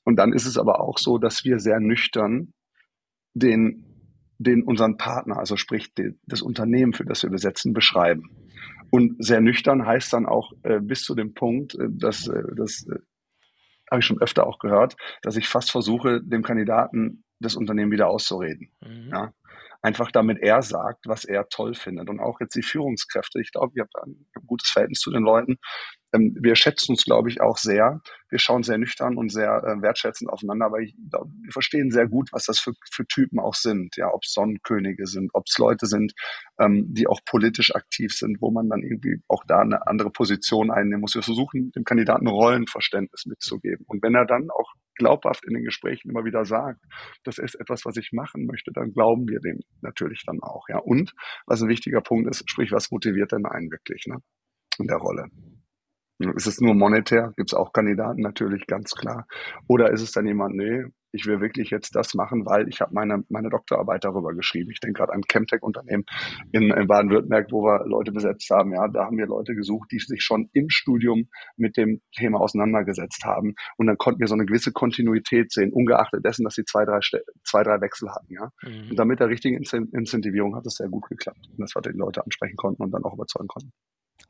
Und 0.04 0.16
dann 0.16 0.32
ist 0.32 0.46
es 0.46 0.58
aber 0.58 0.80
auch 0.80 0.98
so, 0.98 1.18
dass 1.18 1.44
wir 1.44 1.58
sehr 1.58 1.80
nüchtern 1.80 2.52
den 3.34 3.86
den 4.40 4.62
unseren 4.62 4.96
Partner, 4.96 5.36
also 5.38 5.58
sprich 5.58 5.92
die, 5.94 6.18
das 6.24 6.40
Unternehmen, 6.40 6.94
für 6.94 7.04
das 7.04 7.22
wir 7.22 7.28
besetzen, 7.28 7.74
beschreiben. 7.74 8.30
Und 8.90 9.22
sehr 9.22 9.42
nüchtern 9.42 9.84
heißt 9.84 10.14
dann 10.14 10.24
auch 10.24 10.52
äh, 10.62 10.80
bis 10.80 11.02
zu 11.02 11.14
dem 11.14 11.34
Punkt, 11.34 11.74
äh, 11.74 11.88
dass 11.90 12.26
äh, 12.26 12.42
das 12.56 12.86
äh, 12.88 12.98
habe 13.90 14.00
ich 14.00 14.06
schon 14.06 14.20
öfter 14.22 14.46
auch 14.46 14.58
gehört, 14.58 14.96
dass 15.22 15.36
ich 15.36 15.46
fast 15.46 15.70
versuche, 15.70 16.22
dem 16.22 16.42
Kandidaten 16.42 17.22
das 17.38 17.54
Unternehmen 17.54 17.92
wieder 17.92 18.08
auszureden. 18.08 18.70
Mhm. 18.80 19.10
Ja? 19.10 19.32
Einfach 19.82 20.10
damit 20.10 20.38
er 20.42 20.62
sagt, 20.62 21.06
was 21.06 21.24
er 21.24 21.48
toll 21.48 21.74
findet. 21.74 22.10
Und 22.10 22.20
auch 22.20 22.40
jetzt 22.40 22.54
die 22.54 22.62
Führungskräfte. 22.62 23.40
Ich 23.40 23.52
glaube, 23.52 23.72
ihr 23.76 23.82
habt 23.82 23.96
ein 24.04 24.26
gutes 24.46 24.70
Verhältnis 24.70 25.00
zu 25.00 25.10
den 25.10 25.22
Leuten. 25.22 25.56
Ähm, 26.12 26.36
wir 26.40 26.56
schätzen 26.56 26.92
uns, 26.92 27.04
glaube 27.04 27.30
ich, 27.30 27.40
auch 27.40 27.56
sehr. 27.56 28.00
Wir 28.28 28.38
schauen 28.38 28.62
sehr 28.62 28.78
nüchtern 28.78 29.16
und 29.16 29.30
sehr 29.30 29.62
äh, 29.64 29.82
wertschätzend 29.82 30.30
aufeinander, 30.30 30.66
aber 30.66 30.80
ich 30.80 30.94
glaube, 31.10 31.30
wir 31.42 31.52
verstehen 31.52 31.90
sehr 31.90 32.08
gut, 32.08 32.30
was 32.32 32.44
das 32.44 32.58
für, 32.58 32.72
für 32.90 33.06
Typen 33.06 33.38
auch 33.38 33.54
sind. 33.54 33.96
Ja, 33.96 34.12
ob 34.12 34.22
es 34.24 34.32
Sonnenkönige 34.32 35.06
sind, 35.06 35.30
ob 35.34 35.44
es 35.46 35.56
Leute 35.58 35.86
sind, 35.86 36.12
ähm, 36.58 36.86
die 36.88 37.06
auch 37.06 37.20
politisch 37.24 37.74
aktiv 37.74 38.12
sind, 38.12 38.38
wo 38.40 38.50
man 38.50 38.68
dann 38.68 38.82
irgendwie 38.82 39.22
auch 39.28 39.44
da 39.46 39.60
eine 39.60 39.86
andere 39.86 40.10
Position 40.10 40.70
einnehmen 40.70 41.00
muss. 41.00 41.14
Wir 41.14 41.22
versuchen, 41.22 41.72
dem 41.72 41.84
Kandidaten 41.84 42.26
Rollenverständnis 42.26 43.26
mitzugeben. 43.26 43.84
Und 43.88 44.02
wenn 44.02 44.14
er 44.14 44.26
dann 44.26 44.50
auch 44.50 44.72
glaubhaft 44.96 45.44
in 45.46 45.54
den 45.54 45.64
Gesprächen 45.64 46.10
immer 46.10 46.24
wieder 46.24 46.44
sagt, 46.44 46.80
das 47.24 47.38
ist 47.38 47.54
etwas, 47.54 47.84
was 47.84 47.96
ich 47.96 48.12
machen 48.12 48.46
möchte, 48.46 48.72
dann 48.72 48.92
glauben 48.92 49.28
wir 49.28 49.40
dem 49.40 49.60
natürlich 49.80 50.24
dann 50.26 50.40
auch. 50.40 50.68
Ja. 50.68 50.78
Und 50.78 51.14
was 51.46 51.62
ein 51.62 51.68
wichtiger 51.68 52.00
Punkt 52.00 52.28
ist, 52.30 52.48
sprich, 52.48 52.72
was 52.72 52.90
motiviert 52.90 53.32
denn 53.32 53.46
einen 53.46 53.70
wirklich 53.70 54.06
ne, 54.06 54.18
in 54.78 54.86
der 54.86 54.96
Rolle? 54.96 55.28
Ist 56.20 56.46
es 56.46 56.60
nur 56.60 56.74
monetär? 56.74 57.32
Gibt 57.36 57.50
es 57.50 57.54
auch 57.54 57.72
Kandidaten 57.72 58.20
natürlich, 58.20 58.66
ganz 58.66 58.92
klar. 58.92 59.26
Oder 59.66 59.90
ist 59.90 60.02
es 60.02 60.12
dann 60.12 60.26
jemand, 60.26 60.54
nee, 60.54 60.84
ich 61.12 61.26
will 61.26 61.40
wirklich 61.40 61.70
jetzt 61.70 61.94
das 61.96 62.14
machen, 62.14 62.46
weil 62.46 62.68
ich 62.68 62.80
habe 62.80 62.94
meine, 62.94 63.24
meine 63.28 63.50
Doktorarbeit 63.50 64.04
darüber 64.04 64.34
geschrieben. 64.34 64.70
Ich 64.70 64.80
denke 64.80 64.98
gerade 64.98 65.12
an 65.12 65.22
Chemtech-Unternehmen 65.22 66.04
in, 66.52 66.70
in 66.70 66.86
Baden-Württemberg, 66.86 67.48
wo 67.50 67.64
wir 67.64 67.86
Leute 67.86 68.12
besetzt 68.12 68.48
haben. 68.50 68.72
Ja, 68.72 68.86
da 68.88 69.06
haben 69.06 69.18
wir 69.18 69.26
Leute 69.26 69.54
gesucht, 69.54 69.90
die 69.92 69.98
sich 69.98 70.22
schon 70.22 70.48
im 70.52 70.68
Studium 70.68 71.28
mit 71.56 71.76
dem 71.76 72.00
Thema 72.14 72.40
auseinandergesetzt 72.40 73.24
haben. 73.24 73.54
Und 73.76 73.86
dann 73.86 73.98
konnten 73.98 74.20
wir 74.20 74.28
so 74.28 74.34
eine 74.34 74.46
gewisse 74.46 74.72
Kontinuität 74.72 75.52
sehen, 75.52 75.72
ungeachtet 75.72 76.24
dessen, 76.24 76.44
dass 76.44 76.54
sie 76.54 76.64
zwei, 76.64 76.84
drei, 76.84 77.00
zwei, 77.44 77.62
drei 77.62 77.80
Wechsel 77.80 78.10
hatten. 78.10 78.32
Ja, 78.32 78.50
mhm. 78.62 78.90
und 78.90 78.98
damit 78.98 79.20
der 79.20 79.28
richtigen 79.28 79.56
Incentivierung 79.56 80.54
hat 80.54 80.66
es 80.66 80.74
sehr 80.74 80.88
gut 80.88 81.08
geklappt. 81.08 81.40
Und 81.50 81.60
das, 81.60 81.72
was 81.74 81.82
die 81.82 81.96
Leute 81.96 82.22
ansprechen 82.22 82.56
konnten 82.56 82.82
und 82.82 82.92
dann 82.92 83.04
auch 83.04 83.14
überzeugen 83.14 83.48
konnten. 83.48 83.72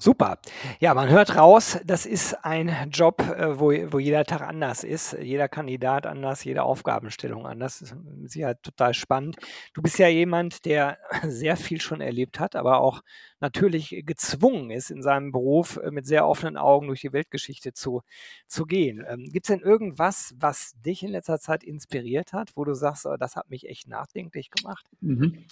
Super. 0.02 0.38
Ja, 0.78 0.94
man 0.94 1.10
hört 1.10 1.36
raus, 1.36 1.78
das 1.84 2.06
ist 2.06 2.32
ein 2.42 2.88
Job, 2.90 3.20
äh, 3.20 3.60
wo, 3.60 3.66
wo 3.92 3.98
jeder 3.98 4.24
Tag 4.24 4.40
anders 4.40 4.82
ist, 4.82 5.12
jeder 5.12 5.46
Kandidat 5.46 6.06
anders, 6.06 6.42
jede 6.42 6.62
Aufgabenstellung 6.62 7.46
anders. 7.46 7.80
Das 7.80 7.92
ist 7.92 8.32
sicher 8.32 8.58
total 8.62 8.94
spannend. 8.94 9.36
Du 9.74 9.82
bist 9.82 9.98
ja 9.98 10.08
jemand, 10.08 10.64
der 10.64 10.96
sehr 11.28 11.58
viel 11.58 11.82
schon 11.82 12.00
erlebt 12.00 12.40
hat, 12.40 12.56
aber 12.56 12.80
auch 12.80 13.02
natürlich 13.40 14.02
gezwungen 14.06 14.70
ist, 14.70 14.90
in 14.90 15.02
seinem 15.02 15.32
Beruf 15.32 15.76
äh, 15.76 15.90
mit 15.90 16.06
sehr 16.06 16.26
offenen 16.26 16.56
Augen 16.56 16.86
durch 16.86 17.02
die 17.02 17.12
Weltgeschichte 17.12 17.74
zu, 17.74 18.00
zu 18.46 18.64
gehen. 18.64 19.04
Ähm, 19.06 19.26
Gibt 19.30 19.50
es 19.50 19.54
denn 19.54 19.60
irgendwas, 19.60 20.34
was 20.38 20.80
dich 20.80 21.02
in 21.02 21.10
letzter 21.10 21.38
Zeit 21.38 21.62
inspiriert 21.62 22.32
hat, 22.32 22.52
wo 22.56 22.64
du 22.64 22.72
sagst, 22.72 23.04
oh, 23.04 23.18
das 23.18 23.36
hat 23.36 23.50
mich 23.50 23.68
echt 23.68 23.86
nachdenklich 23.86 24.50
gemacht? 24.50 24.86
Mhm. 25.02 25.44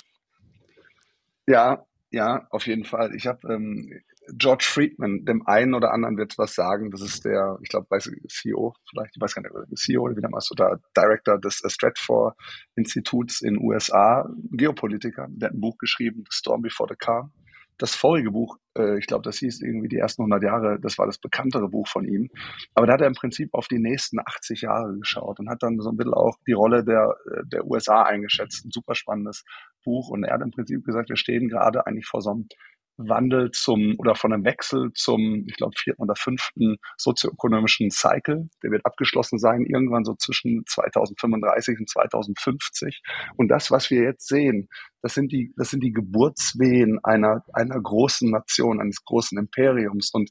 Ja, 1.47 1.85
ja, 2.11 2.47
auf 2.49 2.67
jeden 2.67 2.85
Fall. 2.85 3.15
Ich 3.15 3.27
habe 3.27 3.53
ähm, 3.53 4.01
George 4.35 4.65
Friedman, 4.69 5.25
dem 5.25 5.47
einen 5.47 5.75
oder 5.75 5.93
anderen 5.93 6.17
wird 6.17 6.37
was 6.39 6.55
sagen. 6.55 6.91
Das 6.91 7.01
ist 7.01 7.25
der, 7.25 7.59
ich 7.63 7.69
glaube, 7.69 7.87
CEO, 8.29 8.75
vielleicht, 8.89 9.17
ich 9.17 9.21
weiß 9.21 9.35
gar 9.35 9.43
nicht, 9.43 9.79
CEO 9.79 10.03
oder 10.03 10.17
wie 10.17 10.21
der 10.21 10.31
machst 10.31 10.51
oder 10.53 10.81
Director 10.97 11.39
des 11.39 11.63
Stratfor 11.67 12.35
Instituts 12.77 13.41
in 13.41 13.59
USA, 13.59 14.29
Geopolitiker, 14.53 15.27
der 15.31 15.49
hat 15.49 15.55
ein 15.55 15.61
Buch 15.61 15.79
geschrieben, 15.79 16.25
The 16.31 16.37
Storm 16.37 16.63
Before 16.63 16.89
the 16.91 16.97
Calm. 16.97 17.33
Das 17.79 17.95
vorige 17.95 18.33
Buch, 18.33 18.59
äh, 18.77 18.99
ich 18.99 19.07
glaube, 19.07 19.23
das 19.23 19.39
hieß 19.39 19.63
irgendwie 19.63 19.87
die 19.89 19.99
ersten 19.99 20.23
100 20.23 20.43
Jahre, 20.43 20.81
das 20.81 20.99
war 20.99 21.07
das 21.07 21.19
bekanntere 21.19 21.69
Buch 21.69 21.87
von 21.87 22.05
ihm. 22.05 22.29
Aber 22.75 22.89
da 22.89 22.95
hat 22.95 23.01
er 23.01 23.07
im 23.07 23.15
Prinzip 23.15 23.55
auf 23.55 23.69
die 23.69 23.79
nächsten 23.79 24.19
80 24.19 24.63
Jahre 24.63 24.99
geschaut 24.99 25.39
und 25.39 25.49
hat 25.49 25.63
dann 25.63 25.79
so 25.79 25.91
ein 25.91 25.97
bisschen 25.97 26.15
auch 26.15 26.37
die 26.49 26.55
Rolle 26.55 26.85
der, 26.85 27.15
der 27.45 27.65
USA 27.67 28.03
eingeschätzt. 28.03 28.65
Ein 28.65 28.73
super 28.73 28.97
spannendes 28.97 29.45
Buch. 29.85 30.09
Und 30.09 30.25
er 30.25 30.35
hat 30.35 30.43
im 30.43 30.51
Prinzip 30.51 30.85
gesagt, 30.85 31.09
wir 31.09 31.17
stehen 31.17 31.49
gerade 31.49 31.87
eigentlich 31.87 32.07
vor 32.07 32.21
so 32.21 32.31
einem 32.31 32.49
Wandel 32.99 33.51
zum 33.53 33.95
oder 33.99 34.15
von 34.15 34.33
einem 34.33 34.45
Wechsel 34.45 34.91
zum, 34.95 35.45
ich 35.49 35.57
glaube, 35.57 35.75
vierten 35.77 36.03
oder 36.03 36.17
fünften 36.17 36.77
sozioökonomischen 36.97 37.91
Cycle. 37.91 38.49
Der 38.63 38.71
wird 38.71 38.85
abgeschlossen 38.85 39.39
sein, 39.39 39.65
irgendwann 39.65 40.05
so 40.05 40.15
zwischen 40.15 40.65
2035 40.67 41.79
und 41.79 41.89
2050. 41.89 43.01
Und 43.37 43.49
das, 43.49 43.71
was 43.71 43.91
wir 43.91 44.03
jetzt 44.03 44.27
sehen, 44.27 44.69
das 45.03 45.15
sind 45.15 45.33
die, 45.33 45.53
das 45.57 45.71
sind 45.71 45.83
die 45.83 45.93
Geburtswehen 45.93 46.99
einer, 47.03 47.45
einer 47.53 47.81
großen 47.81 48.31
Nation, 48.31 48.81
eines 48.81 49.05
großen 49.05 49.39
Imperiums. 49.39 50.11
Und 50.13 50.31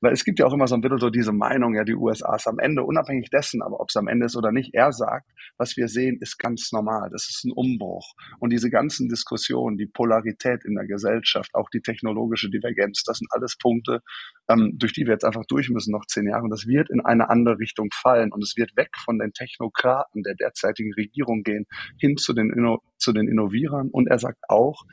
weil 0.00 0.12
es 0.12 0.24
gibt 0.24 0.38
ja 0.38 0.46
auch 0.46 0.52
immer 0.52 0.66
so 0.66 0.74
ein 0.74 0.80
bisschen 0.80 0.98
so 0.98 1.10
diese 1.10 1.32
Meinung, 1.32 1.74
ja, 1.74 1.84
die 1.84 1.94
USA 1.94 2.36
ist 2.36 2.48
am 2.48 2.58
Ende, 2.58 2.82
unabhängig 2.82 3.30
dessen, 3.30 3.62
aber 3.62 3.80
ob 3.80 3.90
es 3.90 3.96
am 3.96 4.08
Ende 4.08 4.26
ist 4.26 4.36
oder 4.36 4.52
nicht, 4.52 4.74
er 4.74 4.92
sagt, 4.92 5.28
was 5.56 5.76
wir 5.76 5.88
sehen, 5.88 6.18
ist 6.20 6.38
ganz 6.38 6.72
normal. 6.72 7.10
Das 7.10 7.28
ist 7.28 7.44
ein 7.44 7.52
Umbruch. 7.52 8.14
Und 8.38 8.50
diese 8.50 8.70
ganzen 8.70 9.08
Diskussionen, 9.08 9.76
die 9.76 9.86
Polarität 9.86 10.64
in 10.64 10.74
der 10.74 10.86
Gesellschaft, 10.86 11.54
auch 11.54 11.68
die 11.70 11.80
technologische 11.80 12.50
Divergenz, 12.50 13.02
das 13.04 13.18
sind 13.18 13.28
alles 13.30 13.56
Punkte, 13.56 14.00
ähm, 14.48 14.74
durch 14.76 14.92
die 14.92 15.04
wir 15.04 15.12
jetzt 15.12 15.24
einfach 15.24 15.44
durch 15.46 15.68
müssen, 15.70 15.92
noch 15.92 16.06
zehn 16.06 16.26
Jahre. 16.28 16.44
Und 16.44 16.50
das 16.50 16.66
wird 16.66 16.90
in 16.90 17.00
eine 17.00 17.28
andere 17.28 17.58
Richtung 17.58 17.88
fallen. 17.92 18.32
Und 18.32 18.42
es 18.42 18.54
wird 18.56 18.76
weg 18.76 18.90
von 19.04 19.18
den 19.18 19.32
Technokraten 19.32 20.22
der 20.22 20.34
derzeitigen 20.34 20.92
Regierung 20.94 21.42
gehen, 21.42 21.66
hin 21.98 22.16
zu 22.16 22.32
den, 22.32 22.52
Inno 22.52 22.82
zu 22.98 23.12
den 23.12 23.28
Innovierern. 23.28 23.90
Und 23.90 24.07
er 24.08 24.18
sagt 24.18 24.38
auch, 24.48 24.84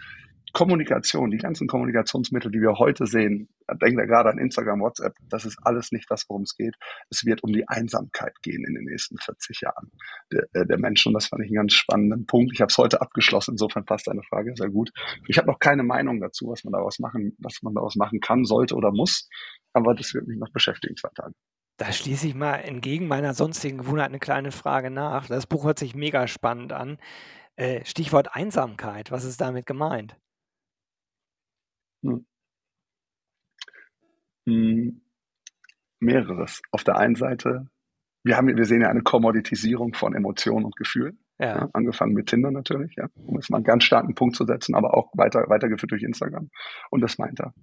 Kommunikation, 0.56 1.32
die 1.32 1.38
ganzen 1.38 1.68
Kommunikationsmittel, 1.68 2.50
die 2.50 2.62
wir 2.62 2.80
heute 2.80 3.06
sehen, 3.08 3.50
denkt 3.82 4.00
er 4.00 4.08
gerade 4.08 4.30
an 4.30 4.38
Instagram, 4.38 4.80
WhatsApp, 4.80 5.14
das 5.28 5.44
ist 5.44 5.58
alles 5.64 5.92
nicht 5.92 6.10
das, 6.10 6.24
worum 6.30 6.44
es 6.44 6.56
geht. 6.56 6.76
Es 7.10 7.26
wird 7.26 7.44
um 7.44 7.52
die 7.52 7.68
Einsamkeit 7.68 8.34
gehen 8.42 8.64
in 8.66 8.74
den 8.74 8.86
nächsten 8.86 9.18
40 9.18 9.60
Jahren 9.60 9.92
der, 10.32 10.46
äh, 10.54 10.66
der 10.66 10.80
Menschen. 10.80 11.10
Und 11.10 11.16
das 11.16 11.28
fand 11.28 11.44
ich 11.44 11.50
einen 11.50 11.58
ganz 11.58 11.74
spannenden 11.74 12.26
Punkt. 12.26 12.54
Ich 12.54 12.62
habe 12.62 12.70
es 12.72 12.78
heute 12.78 13.02
abgeschlossen, 13.02 13.52
insofern 13.52 13.84
passt 13.84 14.08
deine 14.08 14.24
Frage 14.24 14.54
sehr 14.56 14.70
gut. 14.70 14.92
Ich 15.28 15.38
habe 15.38 15.48
noch 15.48 15.60
keine 15.60 15.84
Meinung 15.84 16.22
dazu, 16.22 16.48
was 16.48 16.64
man 16.64 16.72
daraus 16.72 17.00
machen, 17.00 17.36
was 17.40 17.62
man 17.62 17.74
daraus 17.74 17.98
machen 17.98 18.22
kann, 18.22 18.46
sollte 18.46 18.76
oder 18.76 18.94
muss. 18.94 19.28
Aber 19.74 19.94
das 19.94 20.14
wird 20.14 20.26
mich 20.26 20.38
noch 20.38 20.54
beschäftigen, 20.54 20.96
zwei 20.96 21.10
Tage. 21.16 21.34
Da 21.78 21.92
schließe 21.92 22.28
ich 22.28 22.36
mal 22.36 22.56
entgegen 22.60 23.10
meiner 23.10 23.34
sonstigen 23.34 23.80
Gewohnheit 23.80 24.08
eine 24.08 24.20
kleine 24.20 24.54
Frage 24.54 24.90
nach. 24.90 25.28
Das 25.28 25.48
Buch 25.48 25.66
hört 25.66 25.80
sich 25.80 25.96
mega 25.96 26.28
spannend 26.28 26.72
an. 26.72 26.98
Äh, 27.58 27.86
Stichwort 27.86 28.36
Einsamkeit, 28.36 29.12
was 29.12 29.24
ist 29.24 29.40
damit 29.40 29.66
gemeint? 29.66 30.18
Hm. 32.04 32.26
Hm. 34.46 35.02
Mehreres. 36.00 36.62
Auf 36.72 36.84
der 36.84 36.98
einen 36.98 37.16
Seite, 37.16 37.70
wir, 38.24 38.38
haben, 38.38 38.48
wir 38.48 38.66
sehen 38.66 38.82
ja 38.82 38.90
eine 38.90 39.02
Kommoditisierung 39.02 39.94
von 39.94 40.14
Emotionen 40.14 40.66
und 40.66 40.76
Gefühlen. 40.76 41.20
Ja. 41.40 41.48
Ja, 41.48 41.70
angefangen 41.74 42.14
mit 42.14 42.28
Tinder 42.28 42.52
natürlich, 42.52 42.96
ja, 42.96 43.10
um 43.16 43.36
jetzt 43.36 43.50
mal 43.50 43.58
einen 43.58 43.66
ganz 43.66 43.84
starken 43.84 44.16
Punkt 44.16 44.38
zu 44.38 44.46
setzen, 44.46 44.74
aber 44.74 44.96
auch 44.96 45.12
weiter, 45.16 45.50
weitergeführt 45.50 45.92
durch 45.92 46.04
Instagram. 46.04 46.50
Und 46.92 47.02
das 47.02 47.18
meint 47.18 47.40
er. 47.42 47.54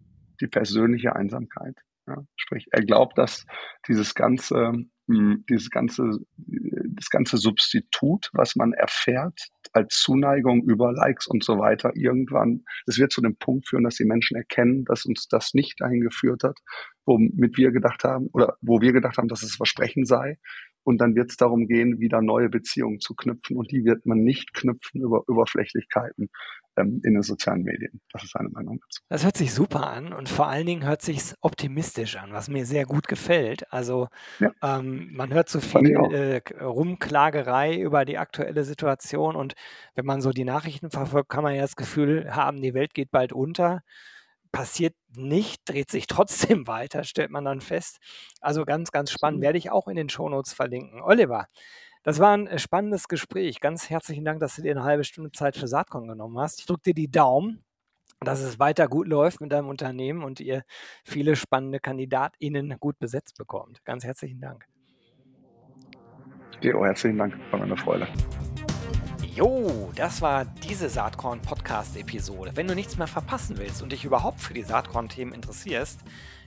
Die 0.41 0.47
persönliche 0.47 1.17
Einsamkeit. 1.17 1.77
Ja, 2.09 2.17
sprich, 2.37 2.67
er 2.73 2.83
glaubt, 2.85 3.17
dass 3.17 3.47
dieses 3.87 4.15
ganze, 4.15 4.73
hm, 5.07 5.45
dieses 5.49 5.71
ganze, 5.71 6.11
das 6.37 7.11
ganze 7.11 7.37
Substitut, 7.37 8.29
was 8.33 8.57
man 8.57 8.73
erfährt 8.73 9.49
als 9.73 10.01
Zuneigung 10.01 10.65
über 10.65 10.93
Likes 10.93 11.29
und 11.29 11.45
so 11.45 11.59
weiter, 11.59 11.93
irgendwann, 11.95 12.65
es 12.87 12.99
wird 12.99 13.13
zu 13.13 13.21
dem 13.21 13.37
Punkt 13.37 13.69
führen, 13.69 13.85
dass 13.85 13.97
die 13.97 14.05
Menschen 14.05 14.37
erkennen, 14.37 14.85
dass 14.85 15.05
uns 15.05 15.29
das 15.29 15.55
nicht 15.55 15.81
dahin 15.81 16.01
geführt 16.01 16.43
hat, 16.43 16.59
womit 17.07 17.57
wir 17.57 17.71
gedacht 17.71 18.03
haben 18.03 18.27
oder 18.33 18.57
wo 18.61 18.81
wir 18.81 18.93
gedacht 18.93 19.17
haben, 19.17 19.29
dass 19.29 19.43
es 19.45 19.55
Versprechen 19.55 20.05
sei. 20.05 20.39
Und 20.85 21.01
dann 21.01 21.15
wird 21.15 21.31
es 21.31 21.37
darum 21.37 21.69
gehen, 21.69 22.01
wieder 22.01 22.21
neue 22.21 22.49
Beziehungen 22.49 22.99
zu 22.99 23.15
knüpfen. 23.15 23.57
Und 23.57 23.71
die 23.71 23.85
wird 23.85 24.05
man 24.05 24.19
nicht 24.19 24.53
knüpfen 24.53 25.01
über 25.01 25.23
Oberflächlichkeiten, 25.29 26.29
ähm, 26.77 27.01
in 27.05 27.15
den 27.15 27.23
sozialen 27.23 27.63
Medien. 27.63 28.01
Das 28.13 28.25
ist 28.25 28.37
eine 28.37 28.49
Meinung 28.49 28.81
dazu. 28.81 29.03
Das 29.09 29.25
hört 29.25 29.37
sich 29.37 29.53
super 29.53 29.89
an 29.89 30.13
und 30.13 30.29
vor 30.29 30.49
allen 30.49 30.67
Dingen 30.67 30.85
hört 30.85 31.03
sich 31.03 31.35
optimistisch 31.41 32.17
an, 32.17 32.33
was 32.33 32.49
mir 32.49 32.67
sehr 32.67 32.85
gut 32.85 33.09
gefällt. 33.09 33.71
Also 33.73 34.09
ja. 34.41 34.51
ähm, 34.63 35.11
man 35.13 35.33
hört 35.33 35.49
so 35.49 35.61
viel 35.61 35.95
äh, 36.13 36.41
Rumklagerei 36.63 37.79
über 37.79 38.05
die 38.05 38.19
aktuelle 38.19 38.65
Situation 38.65 39.37
und 39.37 39.55
wenn 39.95 40.07
man 40.07 40.21
so 40.21 40.31
die 40.31 40.45
Nachrichten 40.45 40.91
verfolgt, 40.91 41.29
kann 41.29 41.45
man 41.45 41.55
ja 41.55 41.63
das 41.63 41.77
Gefühl 41.77 42.35
haben, 42.35 42.63
die 42.63 42.75
Welt 42.75 42.95
geht 42.95 43.11
bald 43.11 43.33
unter 43.33 43.83
passiert 44.53 44.95
nicht, 45.17 45.63
dreht 45.65 45.91
sich 45.91 46.07
trotzdem 46.07 46.67
weiter, 46.67 47.05
stellt 47.05 47.31
man 47.31 47.45
dann 47.45 47.61
fest. 47.61 47.99
Also 48.41 48.65
ganz, 48.65 48.93
ganz 48.93 49.11
spannend, 49.11 49.41
werde 49.41 49.59
ich 49.59 49.71
auch 49.71 49.89
in 49.89 49.97
den 49.97 50.11
Shownotes 50.11 50.53
verlinken. 50.53 51.01
Oliver, 51.01 51.47
das 52.03 52.19
war 52.19 52.33
ein 52.37 52.47
äh, 52.47 52.59
spannendes 52.59 53.09
Gespräch. 53.09 53.61
Ganz 53.61 53.91
herzlichen 53.91 54.25
Dank, 54.25 54.41
dass 54.41 54.57
du 54.57 54.63
dir 54.63 54.73
eine 54.73 54.85
halbe 54.85 55.05
Stunde 55.05 55.31
Zeit 55.33 55.57
für 55.57 55.69
Saatkorn 55.69 56.09
genommen 56.09 56.39
hast. 56.39 56.61
Ich 56.61 56.67
drücke 56.67 56.83
dir 56.87 56.95
die 56.95 57.11
Daumen, 57.11 57.65
dass 58.21 58.41
es 58.41 58.59
weiter 58.59 58.89
gut 58.89 59.09
läuft 59.09 59.41
mit 59.41 59.53
deinem 59.53 59.69
Unternehmen 59.69 60.23
und 60.23 60.41
ihr 60.41 60.63
viele 61.05 61.37
spannende 61.37 61.81
KandidatInnen 61.81 62.77
gut 62.79 62.99
besetzt 62.99 63.37
bekommt. 63.37 63.85
Ganz 63.85 64.05
herzlichen 64.05 64.41
Dank. 64.41 64.67
Dir 66.63 66.79
auch 66.79 66.85
herzlichen 66.85 67.19
Dank, 67.19 67.35
war 67.51 67.59
meine 67.59 67.77
Freude. 67.77 68.07
Jo, 69.35 69.91
das 69.97 70.21
war 70.21 70.45
diese 70.45 70.89
Saatkorn-Podcast-Episode. 70.89 72.53
Wenn 72.55 72.69
du 72.69 72.75
nichts 72.75 72.99
mehr 72.99 73.07
verpassen 73.07 73.57
willst 73.59 73.83
und 73.83 73.91
dich 73.91 74.05
überhaupt 74.05 74.41
für 74.41 74.53
die 74.55 74.63
Saatkorn-Themen 74.63 75.33
interessierst, 75.33 76.01